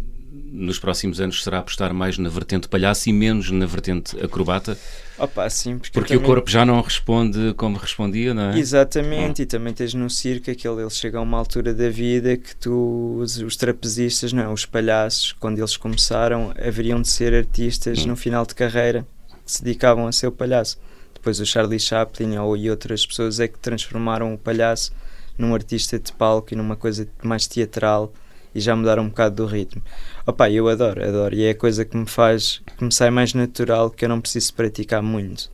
nos 0.53 0.79
próximos 0.79 1.19
anos 1.21 1.43
será 1.43 1.59
apostar 1.59 1.93
mais 1.93 2.17
na 2.17 2.29
vertente 2.29 2.67
palhaço 2.67 3.09
e 3.09 3.13
menos 3.13 3.49
na 3.51 3.65
vertente 3.65 4.17
acrobata, 4.23 4.77
Opa, 5.17 5.49
sim, 5.49 5.77
porque, 5.77 5.91
porque 5.91 6.13
eu 6.13 6.17
o 6.17 6.19
também- 6.21 6.35
corpo 6.35 6.49
já 6.49 6.65
não 6.65 6.81
responde 6.81 7.53
como 7.55 7.77
respondia, 7.77 8.33
não 8.33 8.51
é? 8.51 8.57
Exatamente, 8.59 9.41
e 9.43 9.45
também 9.45 9.73
tens 9.73 9.93
no 9.93 10.09
circo 10.09 10.49
aquele, 10.51 10.81
ele 10.81 10.89
chega 10.89 11.19
a 11.19 11.21
uma 11.21 11.37
altura 11.37 11.73
da 11.73 11.89
vida 11.89 12.35
que 12.37 12.55
tu, 12.55 13.17
os, 13.21 13.37
os 13.37 13.55
trapezistas, 13.55 14.33
não, 14.33 14.43
é? 14.43 14.47
os 14.49 14.65
palhaços, 14.65 15.33
quando 15.39 15.57
eles 15.59 15.77
começaram, 15.77 16.53
haveriam 16.57 17.01
de 17.01 17.07
ser 17.09 17.33
artistas 17.33 18.03
Hum. 18.05 18.07
no 18.09 18.15
final 18.15 18.45
de 18.45 18.53
carreira 18.55 19.05
que 19.45 19.51
se 19.51 19.63
dedicavam 19.63 20.07
a 20.07 20.11
ser 20.11 20.27
o 20.27 20.31
palhaço. 20.31 20.77
Depois 21.13 21.39
o 21.39 21.45
Charlie 21.45 21.79
Chaplin 21.79 22.37
ou, 22.37 22.57
e 22.57 22.69
outras 22.69 23.05
pessoas 23.05 23.39
é 23.39 23.47
que 23.47 23.59
transformaram 23.59 24.33
o 24.33 24.37
palhaço 24.37 24.91
num 25.37 25.53
artista 25.53 25.99
de 25.99 26.11
palco 26.13 26.53
e 26.53 26.57
numa 26.57 26.75
coisa 26.75 27.07
mais 27.23 27.47
teatral 27.47 28.13
e 28.53 28.59
já 28.59 28.75
mudaram 28.75 29.03
um 29.03 29.09
bocado 29.09 29.35
do 29.37 29.45
ritmo. 29.45 29.81
Opa, 30.25 30.49
eu 30.49 30.67
adoro, 30.67 31.03
adoro, 31.03 31.33
e 31.35 31.43
é 31.43 31.51
a 31.51 31.55
coisa 31.55 31.85
que 31.85 31.95
me 31.95 32.05
faz, 32.05 32.61
que 32.77 32.83
me 32.83 32.91
sai 32.91 33.09
mais 33.09 33.33
natural, 33.33 33.89
que 33.89 34.05
eu 34.05 34.09
não 34.09 34.19
preciso 34.19 34.53
praticar 34.53 35.01
muito. 35.01 35.49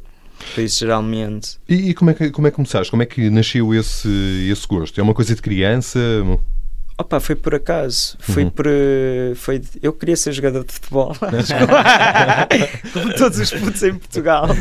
Por 0.54 0.64
isso, 0.64 0.80
geralmente, 0.80 1.58
E, 1.68 1.90
e 1.90 1.94
como, 1.94 2.12
é 2.12 2.14
que, 2.14 2.30
como 2.30 2.48
é 2.48 2.52
que 2.52 2.56
começaste? 2.56 2.92
Como 2.92 3.02
é 3.02 3.06
que 3.06 3.30
nasceu 3.30 3.74
esse, 3.74 4.48
esse 4.52 4.68
gosto? 4.68 5.00
É 5.00 5.04
uma 5.04 5.14
coisa 5.14 5.34
de 5.34 5.42
criança? 5.42 6.00
Opa, 7.00 7.20
foi 7.20 7.36
por 7.36 7.54
acaso. 7.54 8.18
Foi 8.20 8.44
Uhum. 8.44 8.50
por. 8.50 8.66
Foi, 9.36 9.62
eu 9.84 9.94
queria 9.94 10.16
ser 10.18 10.32
jogador 10.32 10.64
de 10.66 10.74
futebol. 10.74 11.16
Como 12.94 13.14
todos 13.14 13.38
os 13.40 13.52
putos 13.52 13.84
em 13.84 13.94
Portugal. 13.94 14.48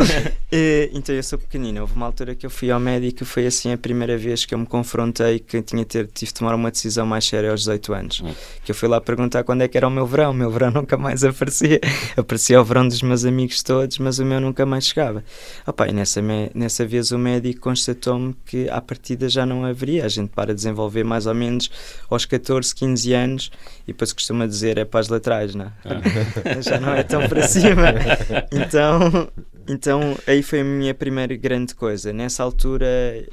Eh, 0.53 0.91
então 0.93 1.13
eu 1.13 1.23
sou 1.25 1.39
pequenino. 1.41 1.81
Houve 1.81 1.95
uma 1.97 2.07
altura 2.07 2.33
que 2.35 2.47
eu 2.47 2.51
fui 2.51 2.71
ao 2.71 2.79
médico. 2.79 3.25
Foi 3.25 3.47
assim 3.47 3.73
a 3.73 3.77
primeira 3.77 4.17
vez 4.17 4.45
que 4.47 4.55
eu 4.55 4.59
me 4.59 4.65
confrontei 4.65 5.41
que 5.41 5.61
tinha 5.61 5.85
ter, 5.85 6.07
tive 6.07 6.31
de 6.33 6.35
tomar 6.35 6.55
uma 6.55 6.71
decisão 6.71 7.05
mais 7.05 7.25
séria 7.25 7.51
aos 7.51 7.61
18 7.63 7.93
anos. 7.93 8.21
Hum. 8.21 8.33
Que 8.65 8.71
eu 8.71 8.75
fui 8.75 8.89
lá 8.89 9.01
perguntar 9.01 9.43
quando 9.43 9.63
é 9.63 9.69
que 9.69 9.77
era 9.77 9.89
o 9.89 9.91
meu 9.91 10.07
verão. 10.07 10.31
O 10.31 10.35
meu 10.35 10.49
verão 10.49 10.71
nunca 10.71 10.97
mais 10.97 11.25
aparecia. 11.25 11.81
Aparecia 12.17 12.61
o 12.61 12.65
verão 12.65 12.87
dos 12.87 13.03
meus 13.03 13.25
amigos 13.25 13.61
todos, 13.63 13.99
mas 13.99 14.21
o 14.21 14.25
meu 14.25 14.41
nunca 14.41 14.65
mais 14.65 14.87
chegava. 14.87 15.25
Opa, 15.67 15.89
e 15.89 15.93
nessa, 15.93 16.23
nessa 16.55 16.87
vez 16.87 17.11
o 17.11 17.19
médico 17.19 17.61
constatou-me 17.63 18.35
que 18.47 18.71
à 18.71 18.81
partida 18.81 19.29
já 19.29 19.45
não 19.45 19.65
haveria. 19.65 20.05
A 20.05 20.09
gente 20.09 20.29
para 20.31 20.55
desenvolver 20.55 21.03
mais 21.03 21.27
ou 21.27 21.35
menos 21.35 21.69
aos 22.09 22.25
14, 22.27 22.75
15 22.75 23.13
anos 23.13 23.51
e 23.85 23.93
depois 23.93 24.13
costuma 24.13 24.47
dizer 24.47 24.79
é 24.79 24.85
para 24.85 25.01
as 25.01 25.09
laterais, 25.09 25.55
não 25.55 25.67
é? 25.67 25.73
já 26.63 26.79
não 26.81 26.93
é 26.95 27.03
tão 27.03 27.29
para 27.29 27.47
cima. 27.47 27.87
Então, 28.53 29.29
então 29.69 30.17
aí 30.27 30.43
foi 30.43 30.61
a 30.61 30.65
minha 30.65 30.95
primeira 30.95 31.35
grande 31.37 31.75
coisa. 31.75 32.13
Nessa 32.13 32.43
altura 32.43 32.87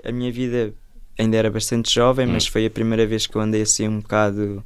a 0.04 0.12
minha 0.12 0.32
vida 0.32 0.74
ainda 1.18 1.38
era 1.38 1.50
bastante 1.52 1.94
jovem, 1.94 2.26
mas 2.26 2.46
Hum. 2.48 2.52
foi 2.52 2.66
a 2.66 2.70
primeira 2.70 3.06
vez 3.06 3.28
que 3.28 3.36
eu 3.36 3.42
andei 3.42 3.62
assim 3.62 3.88
um 3.88 4.00
bocado 4.00 4.64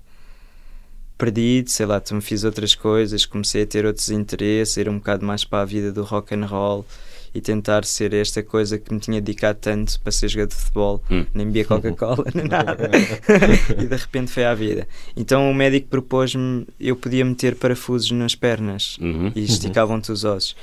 perdido, 1.17 1.69
sei 1.69 1.85
lá, 1.85 2.01
me 2.11 2.21
fiz 2.21 2.43
outras 2.43 2.75
coisas, 2.75 3.25
comecei 3.25 3.63
a 3.63 3.67
ter 3.67 3.85
outros 3.85 4.09
interesses, 4.09 4.77
ir 4.77 4.87
um 4.87 4.97
bocado 4.97 5.25
mais 5.25 5.43
para 5.43 5.63
a 5.63 5.65
vida 5.65 5.91
do 5.91 6.03
rock 6.03 6.35
and 6.35 6.45
roll 6.45 6.85
e 7.33 7.41
tentar 7.41 7.85
ser 7.85 8.13
esta 8.13 8.41
coisa 8.43 8.77
que 8.77 8.93
me 8.93 8.99
tinha 8.99 9.21
dedicado 9.21 9.59
tanto 9.59 9.99
para 10.01 10.11
ser 10.11 10.27
jogador 10.27 10.49
de 10.49 10.55
futebol, 10.55 11.03
hum. 11.09 11.25
nem 11.33 11.45
bebia 11.47 11.65
Coca-Cola, 11.65 12.25
nem 12.33 12.45
nada. 12.49 12.89
e 13.77 13.85
de 13.85 13.95
repente 13.95 14.31
foi 14.31 14.45
à 14.45 14.53
vida. 14.53 14.87
Então 15.15 15.49
o 15.49 15.53
médico 15.53 15.87
propôs-me, 15.87 16.67
eu 16.79 16.95
podia 16.95 17.23
meter 17.25 17.55
parafusos 17.55 18.11
nas 18.11 18.35
pernas 18.35 18.97
uhum. 18.99 19.31
e 19.35 19.43
esticavam-te 19.43 20.11
os 20.11 20.23
ossos. 20.23 20.55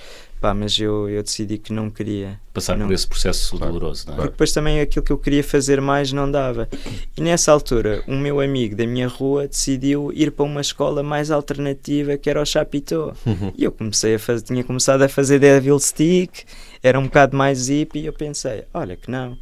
Pá, 0.44 0.52
mas 0.52 0.78
eu, 0.78 1.08
eu 1.08 1.22
decidi 1.22 1.56
que 1.56 1.72
não 1.72 1.88
queria. 1.88 2.38
Passar 2.52 2.76
não. 2.76 2.86
por 2.86 2.92
esse 2.92 3.06
processo 3.06 3.56
doloroso, 3.56 4.08
não 4.08 4.12
é? 4.12 4.16
Porque 4.16 4.32
depois 4.32 4.52
também 4.52 4.78
aquilo 4.78 5.02
que 5.02 5.10
eu 5.10 5.16
queria 5.16 5.42
fazer 5.42 5.80
mais 5.80 6.12
não 6.12 6.30
dava. 6.30 6.68
E 7.16 7.22
nessa 7.22 7.50
altura, 7.50 8.04
um 8.06 8.18
meu 8.18 8.42
amigo 8.42 8.76
da 8.76 8.86
minha 8.86 9.08
rua 9.08 9.48
decidiu 9.48 10.12
ir 10.12 10.32
para 10.32 10.44
uma 10.44 10.60
escola 10.60 11.02
mais 11.02 11.30
alternativa 11.30 12.18
que 12.18 12.28
era 12.28 12.42
o 12.42 12.44
Chapitão. 12.44 13.14
Uhum. 13.24 13.54
E 13.56 13.64
eu 13.64 13.72
comecei 13.72 14.16
a 14.16 14.18
fazer, 14.18 14.44
tinha 14.44 14.62
começado 14.62 15.00
a 15.00 15.08
fazer 15.08 15.38
Devil 15.38 15.80
Stick, 15.80 16.44
era 16.82 17.00
um 17.00 17.04
bocado 17.04 17.34
mais 17.34 17.70
hip 17.70 17.98
e 17.98 18.04
eu 18.04 18.12
pensei, 18.12 18.64
olha 18.74 18.98
que 18.98 19.10
não. 19.10 19.38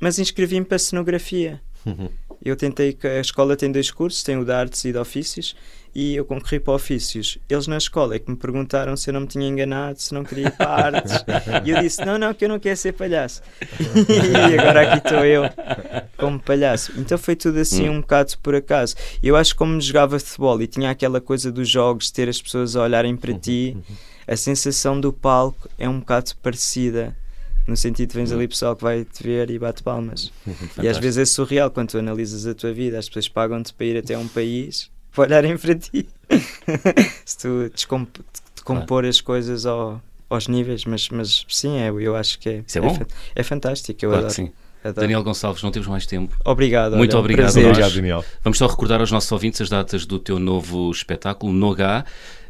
Mas 0.00 0.18
inscrevi-me 0.18 0.66
para 0.66 0.80
cenografia. 0.80 1.60
Uhum. 1.86 2.08
Eu 2.42 2.56
tentei, 2.56 2.96
a 3.04 3.20
escola 3.20 3.56
tem 3.56 3.70
dois 3.70 3.90
cursos, 3.90 4.22
tem 4.22 4.36
o 4.36 4.44
de 4.44 4.52
artes 4.52 4.84
e 4.84 4.92
de 4.92 4.98
ofícios 4.98 5.54
e 5.94 6.14
eu 6.14 6.24
concorri 6.24 6.60
para 6.60 6.74
ofícios. 6.74 7.38
Eles 7.48 7.66
na 7.66 7.76
escola 7.76 8.14
é 8.14 8.18
que 8.18 8.30
me 8.30 8.36
perguntaram 8.36 8.96
se 8.96 9.10
eu 9.10 9.14
não 9.14 9.22
me 9.22 9.26
tinha 9.26 9.46
enganado, 9.46 10.00
se 10.00 10.14
não 10.14 10.24
queria 10.24 10.46
ir 10.46 10.52
para 10.52 10.70
artes. 10.70 11.12
e 11.64 11.70
eu 11.70 11.80
disse: 11.80 12.04
não, 12.04 12.18
não, 12.18 12.32
que 12.32 12.44
eu 12.44 12.48
não 12.48 12.58
quero 12.58 12.76
ser 12.76 12.92
palhaço. 12.92 13.42
e 14.08 14.58
agora 14.58 14.82
aqui 14.82 15.06
estou 15.06 15.24
eu 15.24 15.42
como 16.16 16.38
palhaço. 16.38 16.92
Então 16.96 17.18
foi 17.18 17.34
tudo 17.34 17.58
assim 17.58 17.88
hum. 17.88 17.94
um 17.94 18.00
bocado 18.00 18.32
por 18.42 18.54
acaso. 18.54 18.94
Eu 19.22 19.36
acho 19.36 19.52
que 19.52 19.58
como 19.58 19.80
jogava 19.80 20.18
futebol 20.18 20.60
e 20.62 20.66
tinha 20.66 20.90
aquela 20.90 21.20
coisa 21.20 21.50
dos 21.50 21.68
jogos, 21.68 22.10
ter 22.10 22.28
as 22.28 22.40
pessoas 22.40 22.76
a 22.76 22.82
olharem 22.82 23.16
para 23.16 23.34
ti, 23.34 23.76
a 24.26 24.36
sensação 24.36 25.00
do 25.00 25.12
palco 25.12 25.68
é 25.78 25.88
um 25.88 25.98
bocado 25.98 26.30
parecida. 26.42 27.16
No 27.66 27.76
sentido 27.76 28.10
de 28.10 28.16
vens 28.16 28.32
ali 28.32 28.48
pessoal 28.48 28.74
que 28.74 28.82
vai 28.82 29.04
te 29.04 29.22
ver 29.22 29.50
e 29.50 29.58
bate 29.58 29.82
palmas. 29.82 30.32
e 30.82 30.88
às 30.88 30.98
vezes 30.98 31.18
é 31.18 31.24
surreal 31.24 31.70
quando 31.70 31.90
tu 31.90 31.98
analisas 31.98 32.46
a 32.46 32.54
tua 32.54 32.72
vida, 32.72 32.98
as 32.98 33.08
pessoas 33.08 33.28
pagam-te 33.28 33.72
para 33.74 33.86
ir 33.86 33.96
até 33.98 34.16
um 34.18 34.26
país 34.28 34.90
para 35.14 35.24
olharem 35.24 35.56
para 35.56 35.74
ti. 35.74 36.08
Se 37.24 37.38
tu 37.38 37.70
descomp 37.74 38.08
decompor 38.56 39.04
as 39.04 39.20
coisas 39.20 39.66
ao, 39.66 40.00
aos 40.28 40.46
níveis, 40.48 40.84
mas, 40.84 41.08
mas 41.08 41.44
sim, 41.48 41.78
é, 41.78 41.88
eu 41.88 42.14
acho 42.14 42.38
que 42.38 42.48
é, 42.48 42.64
Isso 42.66 42.78
é, 42.78 42.80
bom? 42.80 42.96
é, 43.34 43.40
é 43.40 43.42
fantástico. 43.42 44.04
Eu 44.04 44.10
claro 44.10 44.26
adoro. 44.26 44.34
sim. 44.34 44.52
Adoro. 44.82 45.02
Daniel 45.02 45.22
Gonçalves, 45.22 45.62
não 45.62 45.70
temos 45.70 45.88
mais 45.88 46.06
tempo. 46.06 46.34
Obrigado. 46.44 46.96
Muito 46.96 47.12
olha, 47.12 47.20
obrigado. 47.20 47.56
Um 47.56 47.66
obrigado, 47.68 47.94
Daniel. 47.94 48.24
Vamos 48.42 48.56
só 48.56 48.66
recordar 48.66 49.00
aos 49.00 49.10
nossos 49.10 49.30
ouvintes 49.30 49.60
as 49.60 49.68
datas 49.68 50.06
do 50.06 50.18
teu 50.18 50.38
novo 50.38 50.90
espetáculo, 50.90 51.52
Nogá. 51.52 52.04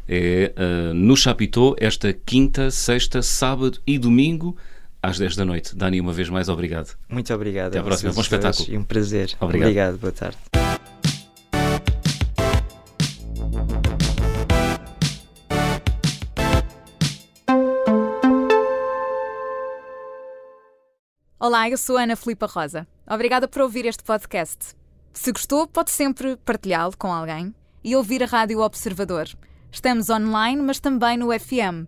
É 0.07 0.53
uh, 0.57 0.93
no 0.93 1.15
Chapitó, 1.15 1.75
esta 1.77 2.11
quinta, 2.13 2.71
sexta, 2.71 3.21
sábado 3.21 3.79
e 3.85 3.97
domingo, 3.97 4.57
às 5.01 5.17
10 5.17 5.35
da 5.35 5.45
noite. 5.45 5.75
Dani, 5.75 5.99
uma 5.99 6.13
vez 6.13 6.29
mais, 6.29 6.47
obrigado. 6.47 6.95
Muito 7.09 7.33
obrigado. 7.33 7.69
Até 7.69 7.79
à 7.79 7.83
próxima. 7.83 8.13
Bom 8.13 8.21
espetáculo. 8.21 8.69
E 8.69 8.77
um 8.77 8.83
prazer. 8.83 9.35
Obrigado. 9.39 9.67
obrigado. 9.67 9.97
Boa 9.97 10.11
tarde. 10.11 10.37
Olá, 21.39 21.67
eu 21.67 21.77
sou 21.77 21.97
Ana 21.97 22.15
Filipa 22.15 22.45
Rosa. 22.45 22.87
Obrigada 23.09 23.47
por 23.47 23.63
ouvir 23.63 23.85
este 23.85 24.03
podcast. 24.03 24.75
Se 25.11 25.31
gostou, 25.31 25.67
pode 25.67 25.89
sempre 25.89 26.37
partilhá-lo 26.37 26.95
com 26.95 27.11
alguém 27.11 27.53
e 27.83 27.95
ouvir 27.95 28.21
a 28.21 28.27
Rádio 28.27 28.59
Observador. 28.59 29.27
Estamos 29.71 30.09
online, 30.11 30.61
mas 30.61 30.79
também 30.79 31.17
no 31.17 31.27
FM. 31.37 31.87